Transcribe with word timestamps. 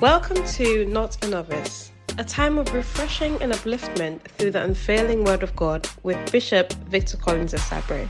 Welcome 0.00 0.44
to 0.48 0.84
Not 0.84 1.24
a 1.24 1.28
Novice, 1.30 1.90
a 2.18 2.24
time 2.24 2.58
of 2.58 2.74
refreshing 2.74 3.40
and 3.40 3.50
upliftment 3.50 4.20
through 4.20 4.50
the 4.50 4.62
unfailing 4.62 5.24
Word 5.24 5.42
of 5.42 5.56
God 5.56 5.88
with 6.02 6.30
Bishop 6.30 6.70
Victor 6.90 7.16
Collins 7.16 7.54
of 7.54 7.60
Sabre. 7.60 8.06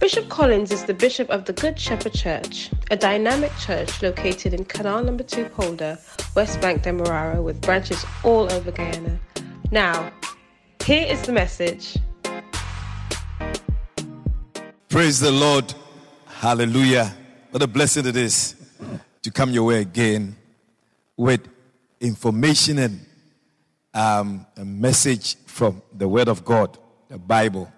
Bishop 0.00 0.28
Collins 0.28 0.70
is 0.70 0.84
the 0.84 0.92
Bishop 0.92 1.30
of 1.30 1.46
the 1.46 1.54
Good 1.54 1.80
Shepherd 1.80 2.12
Church, 2.12 2.70
a 2.90 2.96
dynamic 2.96 3.50
church 3.56 4.02
located 4.02 4.52
in 4.52 4.66
Canal 4.66 5.02
Number 5.02 5.22
2 5.24 5.46
Polder, 5.46 5.96
West 6.34 6.60
Bank 6.60 6.82
Demerara, 6.82 7.40
with 7.40 7.58
branches 7.62 8.04
all 8.22 8.52
over 8.52 8.70
Guyana. 8.70 9.18
Now, 9.70 10.12
here 10.84 11.06
is 11.08 11.22
the 11.22 11.32
message. 11.32 11.96
Praise 14.90 15.20
the 15.20 15.30
Lord. 15.30 15.72
Hallelujah. 16.26 17.16
What 17.50 17.62
a 17.62 17.66
blessing 17.66 18.04
it 18.04 18.16
is 18.16 18.56
to 19.22 19.30
come 19.30 19.52
your 19.52 19.64
way 19.64 19.80
again 19.80 20.36
with 21.18 21.40
information 22.00 22.78
and 22.78 23.06
um, 23.92 24.46
a 24.56 24.64
message 24.64 25.36
from 25.44 25.82
the 25.92 26.08
Word 26.08 26.28
of 26.28 26.44
God, 26.44 26.78
the 27.08 27.18
Bible. 27.18 27.70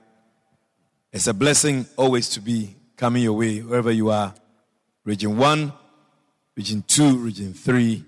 It's 1.12 1.26
a 1.26 1.34
blessing 1.34 1.86
always 1.96 2.28
to 2.30 2.40
be 2.40 2.76
coming 2.96 3.22
your 3.22 3.32
way 3.32 3.60
wherever 3.60 3.90
you 3.90 4.10
are. 4.10 4.34
Region 5.04 5.36
1, 5.38 5.72
Region 6.54 6.84
2, 6.86 7.16
Region 7.16 7.54
3, 7.54 8.04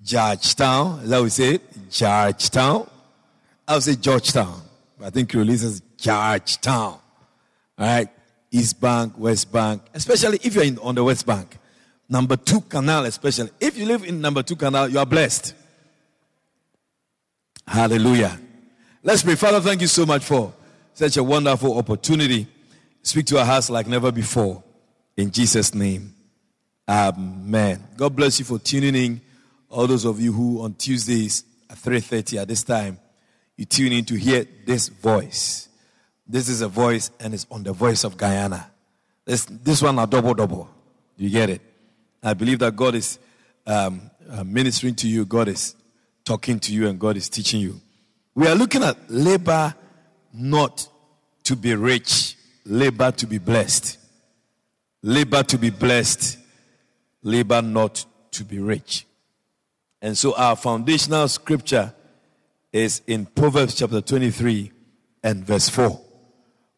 Georgetown. 0.00 1.00
Is 1.00 1.10
that 1.10 1.22
we 1.22 1.28
say? 1.28 1.58
Georgetown. 1.90 2.88
I 3.66 3.74
would 3.74 3.82
say 3.82 3.96
Georgetown, 3.96 4.62
but 4.96 5.06
I 5.06 5.10
think 5.10 5.30
Creole 5.30 5.56
says 5.56 5.82
Georgetown. 5.98 6.92
All 6.94 7.00
right. 7.78 8.08
East 8.52 8.80
Bank, 8.80 9.14
West 9.18 9.50
Bank, 9.50 9.82
especially 9.92 10.38
if 10.42 10.54
you're 10.54 10.64
in, 10.64 10.78
on 10.78 10.94
the 10.94 11.02
West 11.02 11.26
Bank. 11.26 11.58
Number 12.08 12.36
two 12.36 12.60
canal, 12.60 13.04
especially. 13.04 13.50
If 13.60 13.76
you 13.76 13.86
live 13.86 14.04
in 14.04 14.20
number 14.20 14.42
two 14.42 14.56
canal, 14.56 14.88
you 14.88 14.98
are 14.98 15.06
blessed. 15.06 15.54
Hallelujah. 17.66 18.38
Let's 19.02 19.22
pray. 19.22 19.34
Father, 19.34 19.60
thank 19.60 19.80
you 19.80 19.86
so 19.88 20.06
much 20.06 20.24
for 20.24 20.52
such 20.94 21.16
a 21.16 21.24
wonderful 21.24 21.76
opportunity. 21.78 22.46
Speak 23.02 23.26
to 23.26 23.38
our 23.38 23.44
hearts 23.44 23.70
like 23.70 23.86
never 23.86 24.12
before. 24.12 24.62
In 25.16 25.30
Jesus' 25.30 25.74
name. 25.74 26.14
Amen. 26.88 27.82
God 27.96 28.14
bless 28.14 28.38
you 28.38 28.44
for 28.44 28.58
tuning 28.58 28.94
in. 28.94 29.20
All 29.68 29.86
those 29.86 30.04
of 30.04 30.20
you 30.20 30.32
who 30.32 30.62
on 30.62 30.74
Tuesdays 30.74 31.44
at 31.68 31.76
3.30 31.76 32.42
at 32.42 32.48
this 32.48 32.62
time, 32.62 32.98
you 33.56 33.64
tune 33.64 33.92
in 33.92 34.04
to 34.04 34.14
hear 34.14 34.46
this 34.64 34.88
voice. 34.88 35.68
This 36.26 36.48
is 36.48 36.60
a 36.60 36.68
voice 36.68 37.10
and 37.18 37.34
it's 37.34 37.46
on 37.50 37.62
the 37.62 37.72
voice 37.72 38.04
of 38.04 38.16
Guyana. 38.16 38.70
This, 39.24 39.44
this 39.46 39.82
one 39.82 39.98
a 39.98 40.06
double 40.06 40.34
double. 40.34 40.68
You 41.16 41.30
get 41.30 41.50
it? 41.50 41.62
I 42.26 42.34
believe 42.34 42.58
that 42.58 42.74
God 42.74 42.96
is 42.96 43.20
um, 43.68 44.10
uh, 44.28 44.42
ministering 44.42 44.96
to 44.96 45.06
you, 45.06 45.24
God 45.24 45.46
is 45.46 45.76
talking 46.24 46.58
to 46.58 46.74
you, 46.74 46.88
and 46.88 46.98
God 46.98 47.16
is 47.16 47.28
teaching 47.28 47.60
you. 47.60 47.80
We 48.34 48.48
are 48.48 48.54
looking 48.56 48.82
at 48.82 48.96
labor 49.08 49.72
not 50.34 50.88
to 51.44 51.54
be 51.54 51.76
rich, 51.76 52.36
labor 52.64 53.12
to 53.12 53.28
be 53.28 53.38
blessed. 53.38 53.98
Labor 55.02 55.44
to 55.44 55.56
be 55.56 55.70
blessed, 55.70 56.38
labor 57.22 57.62
not 57.62 58.04
to 58.32 58.42
be 58.42 58.58
rich. 58.58 59.06
And 60.02 60.18
so 60.18 60.34
our 60.34 60.56
foundational 60.56 61.28
scripture 61.28 61.94
is 62.72 63.02
in 63.06 63.26
Proverbs 63.26 63.76
chapter 63.76 64.00
23 64.00 64.72
and 65.22 65.44
verse 65.44 65.68
4, 65.68 66.00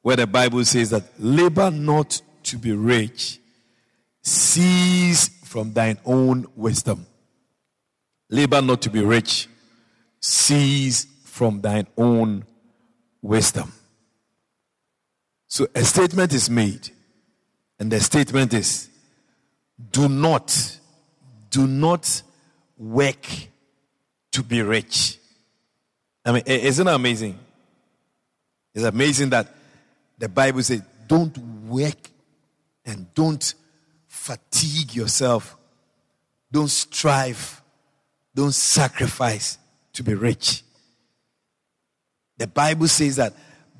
where 0.02 0.16
the 0.16 0.26
Bible 0.26 0.62
says 0.66 0.90
that 0.90 1.04
labor 1.18 1.70
not 1.70 2.20
to 2.42 2.58
be 2.58 2.72
rich, 2.72 3.40
cease 4.22 5.37
from 5.48 5.72
thine 5.72 5.98
own 6.04 6.46
wisdom. 6.54 7.06
Labor 8.28 8.60
not 8.60 8.82
to 8.82 8.90
be 8.90 9.02
rich, 9.02 9.48
cease 10.20 11.06
from 11.24 11.62
thine 11.62 11.86
own 11.96 12.44
wisdom. 13.22 13.72
So 15.48 15.66
a 15.74 15.82
statement 15.84 16.34
is 16.34 16.50
made, 16.50 16.90
and 17.80 17.90
the 17.90 17.98
statement 18.00 18.52
is 18.52 18.90
do 19.90 20.08
not, 20.08 20.78
do 21.48 21.66
not 21.66 22.22
work 22.76 23.26
to 24.32 24.42
be 24.42 24.60
rich. 24.60 25.18
I 26.26 26.32
mean, 26.32 26.42
isn't 26.44 26.86
it 26.86 26.94
amazing? 26.94 27.38
It's 28.74 28.84
amazing 28.84 29.30
that 29.30 29.48
the 30.18 30.28
Bible 30.28 30.62
says, 30.62 30.82
don't 31.06 31.36
work 31.66 32.10
and 32.84 33.12
don't 33.14 33.54
fatigue 34.28 34.94
yourself. 34.94 35.56
Don't 36.52 36.68
strive. 36.68 37.62
Don't 38.34 38.54
sacrifice 38.54 39.58
to 39.94 40.02
be 40.02 40.14
rich. 40.14 40.62
The 42.36 42.46
Bible 42.46 42.88
says 42.88 43.16
that 43.16 43.32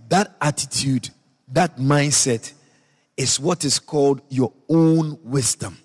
that 0.09 0.35
attitude, 0.41 1.11
that 1.53 1.77
mindset 1.77 2.53
is 3.17 3.39
what 3.39 3.65
is 3.65 3.79
called 3.79 4.23
your 4.31 4.53
own 4.69 5.19
wisdom. 5.23 5.77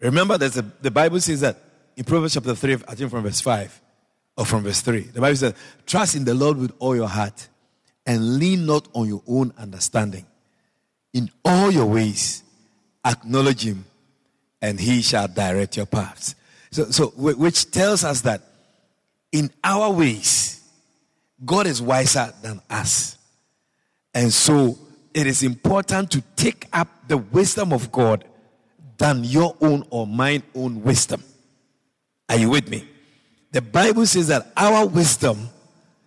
Remember 0.00 0.36
that 0.36 0.82
the 0.82 0.90
Bible 0.90 1.20
says 1.20 1.40
that 1.40 1.56
in 1.96 2.04
Proverbs 2.04 2.34
chapter 2.34 2.54
3, 2.54 2.74
I 2.88 2.94
think 2.94 3.10
from 3.10 3.22
verse 3.22 3.40
5 3.40 3.80
or 4.36 4.44
from 4.44 4.64
verse 4.64 4.82
3. 4.82 5.00
The 5.00 5.20
Bible 5.20 5.36
says, 5.36 5.54
Trust 5.86 6.16
in 6.16 6.24
the 6.24 6.34
Lord 6.34 6.58
with 6.58 6.72
all 6.78 6.94
your 6.94 7.08
heart 7.08 7.48
and 8.04 8.38
lean 8.38 8.66
not 8.66 8.88
on 8.92 9.08
your 9.08 9.22
own 9.26 9.52
understanding. 9.56 10.26
In 11.14 11.30
all 11.44 11.70
your 11.70 11.86
ways, 11.86 12.42
acknowledge 13.06 13.64
him, 13.64 13.84
and 14.60 14.80
he 14.80 15.02
shall 15.02 15.28
direct 15.28 15.76
your 15.76 15.86
paths. 15.86 16.34
So, 16.70 16.90
so 16.90 17.06
which 17.16 17.70
tells 17.70 18.04
us 18.04 18.22
that 18.22 18.42
in 19.32 19.50
our 19.62 19.90
ways, 19.92 20.60
God 21.44 21.66
is 21.66 21.80
wiser 21.80 22.32
than 22.42 22.60
us. 22.68 23.18
And 24.14 24.32
so 24.32 24.78
it 25.14 25.26
is 25.26 25.42
important 25.42 26.10
to 26.12 26.22
take 26.36 26.66
up 26.72 26.88
the 27.08 27.18
wisdom 27.18 27.72
of 27.72 27.92
God 27.92 28.24
than 28.98 29.24
your 29.24 29.54
own 29.60 29.84
or 29.90 30.06
mine 30.06 30.42
own 30.54 30.82
wisdom. 30.82 31.22
Are 32.28 32.36
you 32.36 32.50
with 32.50 32.68
me? 32.68 32.88
The 33.52 33.62
Bible 33.62 34.06
says 34.06 34.28
that 34.28 34.52
our 34.56 34.86
wisdom, 34.86 35.48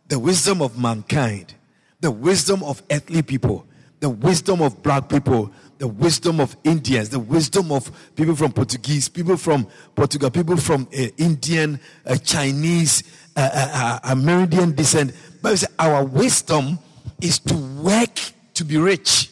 the 0.07 0.19
wisdom 0.19 0.61
of 0.61 0.77
mankind, 0.77 1.53
the 1.99 2.11
wisdom 2.11 2.63
of 2.63 2.81
earthly 2.91 3.21
people, 3.21 3.65
the 3.99 4.09
wisdom 4.09 4.61
of 4.61 4.81
black 4.81 5.09
people, 5.09 5.51
the 5.79 5.87
wisdom 5.87 6.41
of 6.41 6.55
Indians, 6.65 7.09
the 7.09 7.19
wisdom 7.19 7.71
of 7.71 7.89
people 8.15 8.35
from 8.35 8.51
Portuguese, 8.51 9.07
people 9.07 9.37
from 9.37 9.65
Portugal, 9.95 10.29
people 10.29 10.57
from 10.57 10.87
uh, 10.93 11.07
Indian, 11.17 11.79
uh, 12.05 12.17
Chinese, 12.17 13.03
uh, 13.35 13.49
uh, 13.51 13.69
uh 13.73 13.99
American 14.11 14.75
descent. 14.75 15.13
But 15.41 15.63
our 15.79 16.03
wisdom 16.03 16.77
is 17.21 17.39
to 17.39 17.55
work 17.55 18.19
to 18.55 18.65
be 18.65 18.77
rich. 18.77 19.31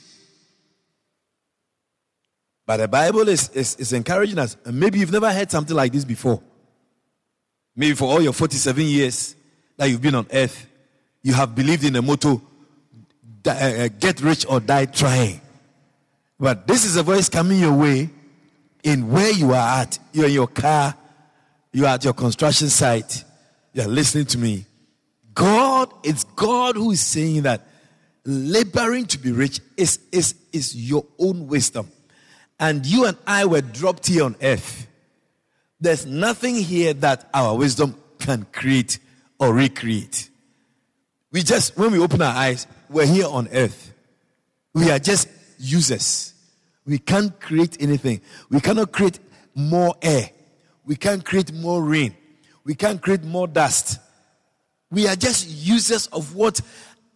But 2.65 2.77
the 2.77 2.87
Bible 2.87 3.27
is, 3.27 3.49
is, 3.49 3.75
is 3.75 3.91
encouraging 3.91 4.39
us. 4.39 4.55
And 4.63 4.79
maybe 4.79 4.99
you've 4.99 5.11
never 5.11 5.31
heard 5.31 5.51
something 5.51 5.75
like 5.75 5.91
this 5.91 6.05
before. 6.05 6.41
Maybe 7.75 7.93
for 7.93 8.05
all 8.05 8.21
your 8.21 8.33
47 8.33 8.85
years 8.85 9.35
that 9.75 9.89
you've 9.89 10.01
been 10.01 10.15
on 10.15 10.27
earth, 10.31 10.65
you 11.23 11.33
have 11.33 11.53
believed 11.53 11.83
in 11.83 11.93
the 11.93 12.01
motto, 12.01 12.41
uh, 13.45 13.89
get 13.99 14.21
rich 14.21 14.45
or 14.49 14.61
die 14.61 14.85
trying. 14.85 15.41
But 16.39 16.67
this 16.67 16.85
is 16.85 16.95
a 16.97 17.03
voice 17.03 17.29
coming 17.29 17.59
your 17.59 17.73
way 17.73 18.09
in 18.83 19.09
where 19.09 19.31
you 19.31 19.51
are 19.51 19.81
at. 19.81 19.97
You're 20.13 20.27
in 20.27 20.33
your 20.33 20.47
car, 20.47 20.95
you're 21.71 21.87
at 21.87 22.03
your 22.03 22.13
construction 22.13 22.69
site, 22.69 23.23
you're 23.73 23.87
listening 23.87 24.25
to 24.27 24.37
me. 24.37 24.65
God, 25.33 25.91
it's 26.03 26.23
God 26.23 26.75
who 26.75 26.91
is 26.91 27.01
saying 27.01 27.43
that 27.43 27.67
laboring 28.25 29.05
to 29.07 29.19
be 29.19 29.31
rich 29.31 29.59
is, 29.77 29.99
is, 30.11 30.35
is 30.51 30.75
your 30.75 31.05
own 31.19 31.47
wisdom. 31.47 31.89
And 32.59 32.85
you 32.85 33.05
and 33.05 33.17
I 33.25 33.45
were 33.45 33.61
dropped 33.61 34.07
here 34.07 34.23
on 34.23 34.35
earth. 34.41 34.87
There's 35.79 36.05
nothing 36.05 36.55
here 36.55 36.93
that 36.95 37.29
our 37.33 37.55
wisdom 37.55 37.95
can 38.19 38.47
create 38.51 38.97
or 39.39 39.53
recreate. 39.53 40.29
We 41.31 41.43
just, 41.43 41.77
when 41.77 41.91
we 41.91 41.99
open 41.99 42.21
our 42.21 42.35
eyes, 42.35 42.65
we're 42.89 43.05
here 43.05 43.27
on 43.27 43.47
earth. 43.51 43.93
We 44.73 44.89
are 44.89 44.97
just 44.97 45.27
users. 45.57 46.33
We 46.85 46.99
can't 46.99 47.39
create 47.39 47.77
anything. 47.81 48.21
We 48.49 48.61
cannot 48.61 48.91
create 48.91 49.19
more 49.53 49.95
air. 50.01 50.29
We 50.85 50.95
can't 50.95 51.23
create 51.23 51.53
more 51.53 51.83
rain. 51.83 52.15
We 52.63 52.75
can't 52.75 53.01
create 53.01 53.23
more 53.23 53.47
dust. 53.47 53.99
We 54.89 55.07
are 55.07 55.15
just 55.15 55.47
users 55.49 56.07
of 56.07 56.35
what 56.35 56.61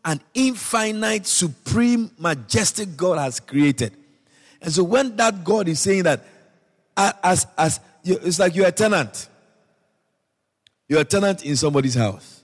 an 0.04 0.20
infinite, 0.34 1.28
supreme, 1.28 2.12
majestic 2.18 2.98
God 2.98 3.18
has 3.18 3.40
created. 3.40 3.94
And 4.62 4.74
so 4.74 4.84
when 4.84 5.16
that 5.18 5.44
God 5.44 5.68
is 5.68 5.80
saying 5.80 6.04
that, 6.04 6.26
as, 6.98 7.48
as 7.58 7.80
it's 8.04 8.40
like 8.40 8.56
you're 8.56 8.68
a 8.68 8.72
tenant. 8.72 9.30
You're 10.88 11.02
a 11.02 11.06
tenant 11.06 11.46
in 11.46 11.56
somebody's 11.56 11.96
house. 11.96 12.44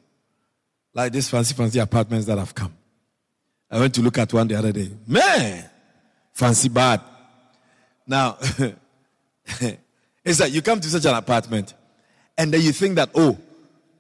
Like 0.93 1.11
these 1.11 1.29
fancy, 1.29 1.53
fancy 1.53 1.79
apartments 1.79 2.25
that 2.27 2.37
have 2.37 2.55
come. 2.55 2.73
I 3.69 3.79
went 3.79 3.93
to 3.95 4.01
look 4.01 4.17
at 4.17 4.33
one 4.33 4.47
the 4.47 4.55
other 4.55 4.71
day. 4.71 4.89
Man, 5.05 5.69
fancy 6.37 6.69
bad. 6.69 7.01
Now, 8.05 8.37
is 10.23 10.37
that 10.37 10.51
you 10.51 10.61
come 10.61 10.79
to 10.79 10.87
such 10.87 11.05
an 11.05 11.15
apartment 11.15 11.73
and 12.37 12.53
then 12.53 12.61
you 12.61 12.71
think 12.71 12.95
that, 12.95 13.09
oh, 13.15 13.37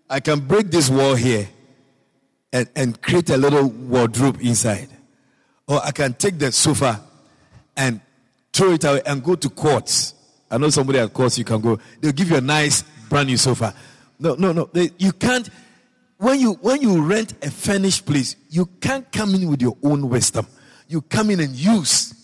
I 0.07 0.19
can 0.19 0.41
break 0.41 0.69
this 0.69 0.87
wall 0.87 1.15
here 1.15 1.49
and, 2.53 2.69
and 2.75 3.01
create 3.01 3.31
a 3.31 3.37
little 3.37 3.65
wardrobe 3.65 4.37
inside. 4.39 4.87
Or 5.67 5.83
I 5.83 5.89
can 5.89 6.13
take 6.13 6.37
the 6.37 6.51
sofa 6.51 7.01
and 7.75 7.99
throw 8.53 8.73
it 8.73 8.83
away 8.83 9.01
and 9.07 9.23
go 9.23 9.33
to 9.33 9.49
courts. 9.49 10.13
I 10.49 10.59
know 10.59 10.69
somebody 10.69 10.99
at 10.99 11.11
courts 11.11 11.39
you 11.39 11.43
can 11.43 11.59
go. 11.59 11.79
They'll 11.99 12.11
give 12.11 12.29
you 12.29 12.37
a 12.37 12.41
nice 12.41 12.83
brand 13.09 13.29
new 13.29 13.37
sofa. 13.37 13.73
No, 14.19 14.35
no, 14.35 14.51
no. 14.51 14.69
They, 14.71 14.91
you 14.99 15.11
can't. 15.11 15.49
When 16.17 16.39
you 16.39 16.53
when 16.53 16.81
you 16.81 17.01
rent 17.03 17.33
a 17.43 17.51
furnished 17.51 18.05
place, 18.05 18.35
you 18.49 18.67
can't 18.79 19.11
come 19.11 19.35
in 19.35 19.49
with 19.49 19.61
your 19.61 19.75
own 19.83 20.07
wisdom. 20.07 20.47
You 20.87 21.01
come 21.01 21.31
in 21.31 21.41
and 21.41 21.53
use. 21.53 22.16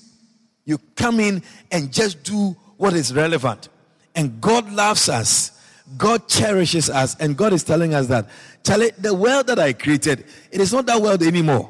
You 0.66 0.78
come 0.96 1.20
in 1.20 1.44
and 1.72 1.92
just 1.92 2.24
do 2.24 2.56
what 2.78 2.94
is 2.94 3.14
relevant. 3.14 3.70
And 4.16 4.40
God 4.40 4.72
loves 4.72 5.10
us. 5.10 5.52
God 5.98 6.28
cherishes 6.28 6.90
us. 6.90 7.16
And 7.20 7.36
God 7.36 7.54
is 7.54 7.64
telling 7.64 7.94
us 7.94 8.08
that, 8.08 8.30
Charlie, 8.64 8.92
the 8.98 9.14
world 9.14 9.48
that 9.48 9.60
I 9.60 9.74
created, 9.74 10.26
it 10.52 10.62
is 10.62 10.72
not 10.72 10.86
that 10.86 11.02
world 11.02 11.22
anymore. 11.22 11.70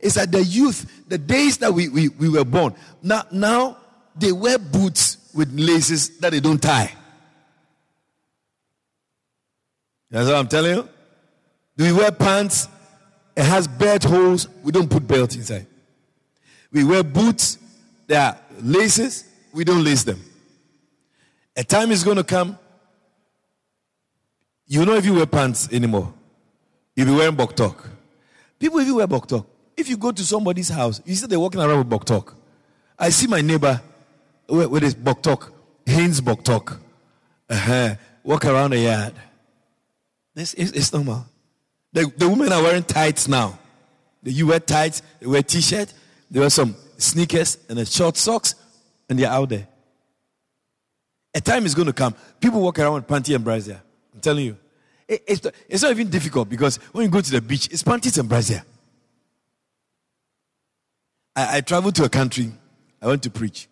It's 0.00 0.14
that 0.16 0.32
the 0.32 0.42
youth, 0.42 1.04
the 1.08 1.18
days 1.18 1.58
that 1.58 1.72
we, 1.72 1.88
we, 1.88 2.08
we 2.08 2.28
were 2.28 2.44
born, 2.44 2.74
now, 3.02 3.24
now 3.30 3.78
they 4.16 4.32
wear 4.32 4.58
boots 4.58 5.18
with 5.34 5.52
laces 5.58 6.18
that 6.18 6.30
they 6.30 6.40
don't 6.40 6.62
tie. 6.62 6.92
That's 10.10 10.28
what 10.28 10.36
I'm 10.36 10.48
telling 10.48 10.76
you. 10.76 10.88
Do 11.76 11.84
we 11.84 11.92
wear 11.92 12.12
pants? 12.12 12.68
It 13.36 13.44
has 13.44 13.66
belt 13.66 14.04
holes. 14.04 14.46
We 14.62 14.70
don't 14.70 14.88
put 14.88 15.06
belt 15.06 15.34
inside. 15.34 15.66
We 16.70 16.84
wear 16.84 17.02
boots. 17.02 17.58
There 18.06 18.20
are 18.20 18.38
laces. 18.60 19.24
We 19.52 19.64
don't 19.64 19.84
lace 19.84 20.04
them. 20.04 20.20
A 21.56 21.64
time 21.64 21.90
is 21.90 22.02
going 22.02 22.16
to 22.16 22.24
come. 22.24 22.58
You 24.66 24.84
know 24.84 24.94
if 24.94 25.04
you 25.04 25.14
wear 25.14 25.26
pants 25.26 25.72
anymore, 25.72 26.12
you'll 26.96 27.06
be 27.06 27.12
wearing 27.12 27.36
bok 27.36 27.54
People, 28.58 28.78
if 28.78 28.86
you 28.86 28.96
wear 28.96 29.06
bok 29.06 29.30
if 29.76 29.88
you 29.88 29.96
go 29.96 30.10
to 30.12 30.22
somebody's 30.24 30.68
house, 30.68 31.00
you 31.04 31.14
see 31.14 31.26
they're 31.26 31.38
walking 31.38 31.60
around 31.60 31.78
with 31.78 31.88
bok 31.88 32.36
I 32.98 33.10
see 33.10 33.26
my 33.26 33.40
neighbor 33.40 33.80
with 34.48 34.82
his 34.82 34.94
bok 34.94 35.22
talk, 35.22 35.52
Hanes 35.86 36.20
bok 36.20 36.48
uh-huh, 36.48 37.94
walk 38.22 38.44
around 38.46 38.70
the 38.70 38.78
yard. 38.78 39.12
It's, 40.34 40.54
it's, 40.54 40.72
it's 40.72 40.92
normal. 40.92 41.26
The, 41.92 42.10
the 42.16 42.28
women 42.28 42.52
are 42.52 42.62
wearing 42.62 42.82
tights 42.82 43.28
now. 43.28 43.58
You 44.22 44.46
wear 44.46 44.60
tights, 44.60 45.02
they 45.20 45.26
wear 45.26 45.42
t-shirt, 45.42 45.92
they 46.30 46.40
wear 46.40 46.50
some 46.50 46.74
sneakers 46.98 47.58
and 47.68 47.78
a 47.78 47.86
short 47.86 48.16
socks, 48.16 48.54
and 49.08 49.18
they're 49.18 49.30
out 49.30 49.48
there. 49.48 49.68
A 51.34 51.40
time 51.40 51.66
is 51.66 51.74
going 51.74 51.86
to 51.86 51.92
come. 51.92 52.14
People 52.40 52.60
walk 52.60 52.78
around 52.78 52.94
with 52.94 53.06
panty 53.06 53.34
and 53.34 53.44
brassiere. 53.44 53.82
I'm 54.12 54.20
telling 54.20 54.46
you. 54.46 54.56
It, 55.08 55.22
it's, 55.26 55.46
it's 55.68 55.82
not 55.82 55.90
even 55.90 56.08
difficult 56.08 56.48
because 56.48 56.76
when 56.92 57.04
you 57.04 57.10
go 57.10 57.20
to 57.20 57.30
the 57.30 57.40
beach, 57.40 57.68
it's 57.70 57.82
panties 57.82 58.16
and 58.18 58.28
brassiere. 58.28 58.64
I, 61.36 61.58
I 61.58 61.60
traveled 61.60 61.94
to 61.96 62.04
a 62.04 62.08
country. 62.08 62.52
I 63.02 63.08
went 63.08 63.22
to 63.24 63.30
preach, 63.30 63.68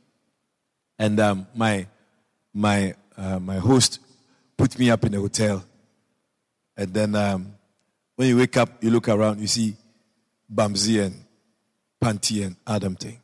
and 0.98 1.18
um, 1.18 1.46
my 1.54 1.86
my 2.52 2.94
uh, 3.16 3.38
my 3.38 3.56
host 3.56 4.00
put 4.56 4.78
me 4.78 4.90
up 4.90 5.04
in 5.04 5.14
a 5.14 5.20
hotel. 5.20 5.64
And 6.76 6.92
then 6.92 7.14
um, 7.14 7.54
when 8.16 8.28
you 8.28 8.36
wake 8.36 8.56
up, 8.56 8.82
you 8.82 8.90
look 8.90 9.08
around, 9.08 9.40
you 9.40 9.46
see 9.46 9.76
Bamzi 10.52 11.02
and 11.02 11.21
Panty 12.02 12.44
and 12.44 12.56
Adam 12.66 12.96
thing. 12.96 13.20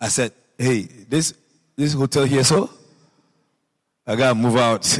I 0.00 0.08
said, 0.08 0.32
"Hey, 0.56 0.82
this 0.82 1.34
this 1.76 1.92
hotel 1.92 2.24
here, 2.24 2.42
so 2.42 2.70
I 4.06 4.16
gotta 4.16 4.34
move 4.34 4.56
out. 4.56 4.86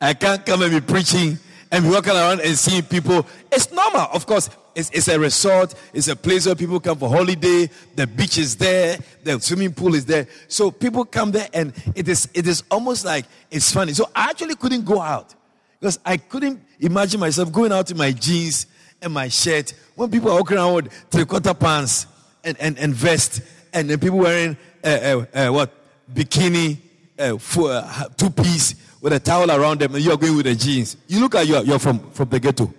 I 0.00 0.14
can't 0.14 0.44
come 0.46 0.62
and 0.62 0.72
be 0.72 0.80
preaching 0.80 1.38
and 1.70 1.84
be 1.84 1.90
walking 1.90 2.12
around 2.12 2.40
and 2.40 2.56
seeing 2.56 2.84
people. 2.84 3.26
It's 3.52 3.70
normal, 3.70 4.08
of 4.12 4.26
course. 4.26 4.48
It's, 4.74 4.90
it's 4.90 5.08
a 5.08 5.18
resort. 5.18 5.74
It's 5.92 6.08
a 6.08 6.16
place 6.16 6.46
where 6.46 6.54
people 6.54 6.80
come 6.80 6.98
for 6.98 7.08
holiday. 7.08 7.68
The 7.94 8.06
beach 8.06 8.36
is 8.38 8.56
there. 8.56 8.98
The 9.24 9.40
swimming 9.40 9.72
pool 9.72 9.94
is 9.94 10.04
there. 10.04 10.26
So 10.48 10.70
people 10.70 11.04
come 11.04 11.32
there, 11.32 11.48
and 11.52 11.74
it 11.94 12.08
is 12.08 12.30
it 12.32 12.46
is 12.46 12.62
almost 12.70 13.04
like 13.04 13.26
it's 13.50 13.70
funny. 13.72 13.92
So 13.92 14.08
I 14.14 14.30
actually 14.30 14.54
couldn't 14.54 14.86
go 14.86 15.02
out 15.02 15.34
because 15.78 15.98
I 16.04 16.16
couldn't 16.16 16.62
imagine 16.80 17.20
myself 17.20 17.52
going 17.52 17.72
out 17.72 17.90
in 17.90 17.98
my 17.98 18.12
jeans 18.12 18.66
and 19.06 19.14
my 19.14 19.28
shirt 19.28 19.72
when 19.94 20.10
people 20.10 20.30
are 20.30 20.38
walking 20.38 20.58
around 20.58 20.74
with 20.74 20.92
three 21.10 21.24
quarter 21.24 21.54
pants 21.54 22.06
and, 22.44 22.56
and, 22.60 22.78
and 22.78 22.94
vest, 22.94 23.40
and 23.72 23.88
then 23.88 23.98
people 23.98 24.18
wearing 24.18 24.56
uh, 24.84 24.86
uh, 24.86 25.24
uh, 25.34 25.48
what 25.50 25.72
bikini, 26.12 26.78
uh, 27.18 27.36
uh, 27.64 28.04
two 28.16 28.30
piece 28.30 28.74
with 29.00 29.12
a 29.12 29.18
towel 29.20 29.50
around 29.50 29.80
them, 29.80 29.94
and 29.94 30.04
you 30.04 30.12
are 30.12 30.16
going 30.16 30.36
with 30.36 30.46
the 30.46 30.54
jeans. 30.54 30.96
You 31.08 31.20
look 31.20 31.34
like 31.34 31.48
you're, 31.48 31.64
you're 31.64 31.78
from, 31.78 32.10
from 32.10 32.28
the 32.28 32.38
ghetto. 32.38 32.72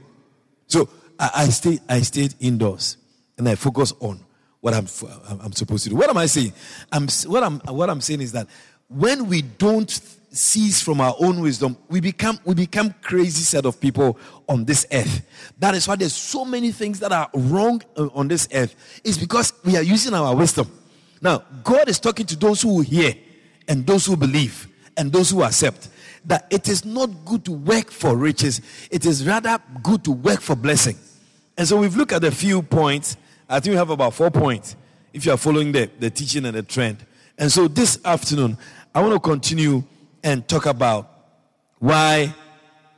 So 0.68 0.90
I, 1.20 1.32
I, 1.36 1.46
stayed, 1.46 1.82
I 1.90 2.02
stayed 2.02 2.36
indoors 2.40 2.98
and 3.38 3.50
I 3.50 3.56
focused 3.56 3.96
on 4.00 4.20
what 4.60 4.74
I'm, 4.74 4.88
I'm 5.42 5.54
supposed 5.54 5.86
to 5.86 5.90
do. 5.90 5.96
What 5.96 6.10
am 6.10 6.18
I 6.18 6.26
saying? 6.26 6.54
I'm, 6.92 7.08
what, 7.26 7.44
I'm, 7.44 7.60
what 7.60 7.90
I'm 7.90 8.02
saying 8.02 8.22
is 8.22 8.34
that 8.34 8.48
when 8.90 9.28
we 9.28 9.42
don't 9.42 9.90
cease 10.30 10.82
from 10.82 11.02
our 11.02 11.16
own 11.20 11.40
wisdom, 11.40 11.78
we 11.90 12.00
become, 12.00 12.40
we 12.46 12.54
become 12.54 12.94
crazy 13.02 13.44
set 13.44 13.66
of 13.66 13.80
people 13.80 14.18
on 14.48 14.66
this 14.66 14.86
earth. 14.92 15.26
That 15.60 15.76
is 15.76 15.88
why 15.88 15.96
there's 15.96 16.16
so 16.16 16.46
many 16.46 16.72
things 16.72 17.00
that 17.00 17.12
are 17.12 17.30
wrong 17.34 17.82
uh, 17.96 18.08
on 18.14 18.28
this 18.28 18.48
earth. 18.54 18.76
It's 19.04 19.18
because 19.18 19.54
we 19.64 19.78
are 19.78 19.84
using 19.84 20.14
our 20.14 20.36
wisdom. 20.36 20.70
Now, 21.22 21.44
God 21.64 21.90
is 21.90 22.00
talking 22.00 22.26
to 22.28 22.36
those 22.36 22.62
who 22.62 22.82
hear 22.82 23.14
and 23.68 23.86
those 23.86 24.06
who 24.06 24.16
believe 24.16 24.68
and 24.96 25.12
those 25.12 25.32
who 25.32 25.44
accept 25.44 25.90
that 26.26 26.46
it 26.50 26.68
is 26.68 26.84
not 26.84 27.10
good 27.26 27.46
to 27.46 27.52
work 27.54 27.90
for 27.90 28.16
riches, 28.16 28.62
it 28.92 29.06
is 29.06 29.26
rather 29.26 29.58
good 29.82 30.04
to 30.04 30.12
work 30.12 30.42
for 30.42 30.56
blessing. 30.56 30.98
And 31.58 31.68
so 31.68 31.78
we've 31.78 31.96
looked 31.96 32.12
at 32.12 32.24
a 32.24 32.32
few 32.32 32.62
points. 32.62 33.18
I 33.50 33.60
think 33.60 33.72
we 33.72 33.78
have 33.78 33.90
about 33.90 34.14
four 34.14 34.30
points 34.30 34.76
if 35.14 35.26
you 35.26 35.32
are 35.32 35.38
following 35.38 35.72
the, 35.72 35.90
the 36.00 36.10
teaching 36.10 36.46
and 36.46 36.56
the 36.56 36.64
trend. 36.64 37.06
And 37.38 37.52
so 37.52 37.68
this 37.68 38.00
afternoon, 38.04 38.58
I 38.94 39.02
want 39.02 39.14
to 39.14 39.20
continue 39.20 39.84
and 40.24 40.48
talk 40.48 40.66
about 40.66 41.10
why 41.80 42.34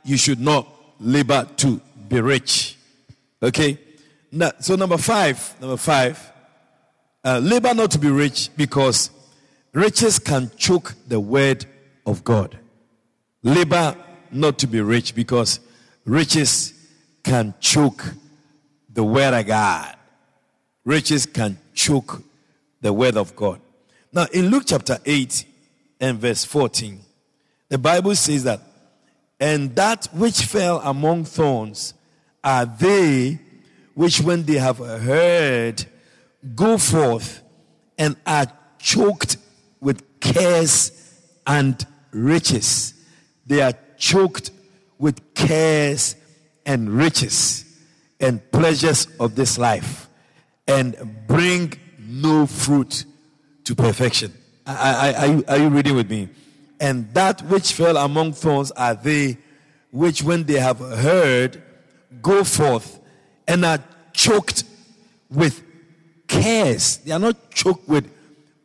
you 0.04 0.16
should 0.16 0.40
not 0.40 0.66
labor 0.98 1.46
to 1.56 1.80
be 2.08 2.20
rich. 2.20 2.76
Okay? 3.42 3.78
Now, 4.32 4.52
so, 4.60 4.76
number 4.76 4.98
five, 4.98 5.56
number 5.60 5.76
five, 5.76 6.32
uh, 7.24 7.38
labor 7.38 7.74
not 7.74 7.90
to 7.92 7.98
be 7.98 8.08
rich 8.08 8.50
because 8.56 9.10
riches 9.72 10.18
can 10.18 10.50
choke 10.56 10.94
the 11.08 11.20
word 11.20 11.66
of 12.06 12.24
God. 12.24 12.58
Labor 13.42 13.96
not 14.30 14.58
to 14.58 14.66
be 14.66 14.80
rich 14.80 15.14
because 15.14 15.60
riches 16.04 16.74
can 17.22 17.54
choke 17.60 18.04
the 18.92 19.04
word 19.04 19.34
of 19.34 19.46
God. 19.46 19.96
Riches 20.84 21.26
can 21.26 21.58
choke 21.74 22.22
the 22.80 22.92
word 22.92 23.16
of 23.16 23.36
God. 23.36 23.60
Now, 24.12 24.26
in 24.32 24.48
Luke 24.48 24.64
chapter 24.66 24.98
8 25.04 25.44
and 26.00 26.18
verse 26.18 26.44
14, 26.44 27.00
the 27.70 27.78
Bible 27.78 28.14
says 28.14 28.44
that, 28.44 28.60
and 29.38 29.74
that 29.76 30.06
which 30.12 30.42
fell 30.42 30.80
among 30.80 31.24
thorns 31.24 31.94
are 32.44 32.66
they 32.66 33.38
which, 33.94 34.20
when 34.20 34.44
they 34.44 34.54
have 34.54 34.78
heard, 34.78 35.84
go 36.54 36.78
forth 36.78 37.42
and 37.98 38.16
are 38.26 38.46
choked 38.78 39.36
with 39.80 40.20
cares 40.20 41.18
and 41.46 41.86
riches. 42.12 42.94
They 43.46 43.60
are 43.60 43.74
choked 43.98 44.50
with 44.98 45.34
cares 45.34 46.16
and 46.66 46.90
riches 46.90 47.64
and 48.20 48.50
pleasures 48.50 49.06
of 49.18 49.34
this 49.34 49.58
life 49.58 50.08
and 50.66 51.26
bring 51.26 51.74
no 51.98 52.46
fruit 52.46 53.04
to 53.64 53.74
perfection. 53.74 54.32
I, 54.66 55.10
I, 55.10 55.14
are, 55.14 55.26
you, 55.26 55.44
are 55.48 55.58
you 55.58 55.68
reading 55.68 55.96
with 55.96 56.10
me? 56.10 56.28
And 56.80 57.12
that 57.12 57.42
which 57.42 57.74
fell 57.74 57.98
among 57.98 58.32
thorns 58.32 58.70
are 58.72 58.94
they 58.94 59.36
which, 59.90 60.22
when 60.22 60.44
they 60.44 60.58
have 60.58 60.78
heard, 60.78 61.62
go 62.22 62.42
forth 62.42 63.00
and 63.46 63.64
are 63.64 63.78
choked 64.12 64.64
with 65.28 65.62
cares. 66.26 66.98
They 66.98 67.12
are 67.12 67.18
not 67.18 67.50
choked 67.50 67.88
with, 67.88 68.10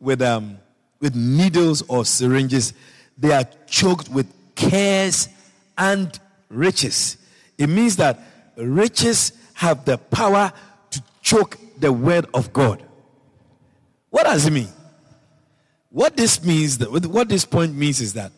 with, 0.00 0.22
um, 0.22 0.58
with 1.00 1.14
needles 1.14 1.82
or 1.88 2.04
syringes, 2.04 2.72
they 3.18 3.32
are 3.32 3.44
choked 3.66 4.08
with 4.08 4.26
cares 4.54 5.28
and 5.76 6.18
riches. 6.48 7.18
It 7.58 7.68
means 7.68 7.96
that 7.96 8.20
riches 8.56 9.32
have 9.54 9.84
the 9.84 9.98
power 9.98 10.52
to 10.90 11.02
choke 11.22 11.58
the 11.78 11.92
word 11.92 12.26
of 12.34 12.52
God. 12.52 12.82
What 14.10 14.24
does 14.24 14.46
it 14.46 14.52
mean? 14.52 14.68
What 15.96 16.14
this 16.14 16.44
means, 16.44 16.78
what 16.86 17.30
this 17.30 17.46
point 17.46 17.74
means 17.74 18.02
is 18.02 18.12
that, 18.12 18.30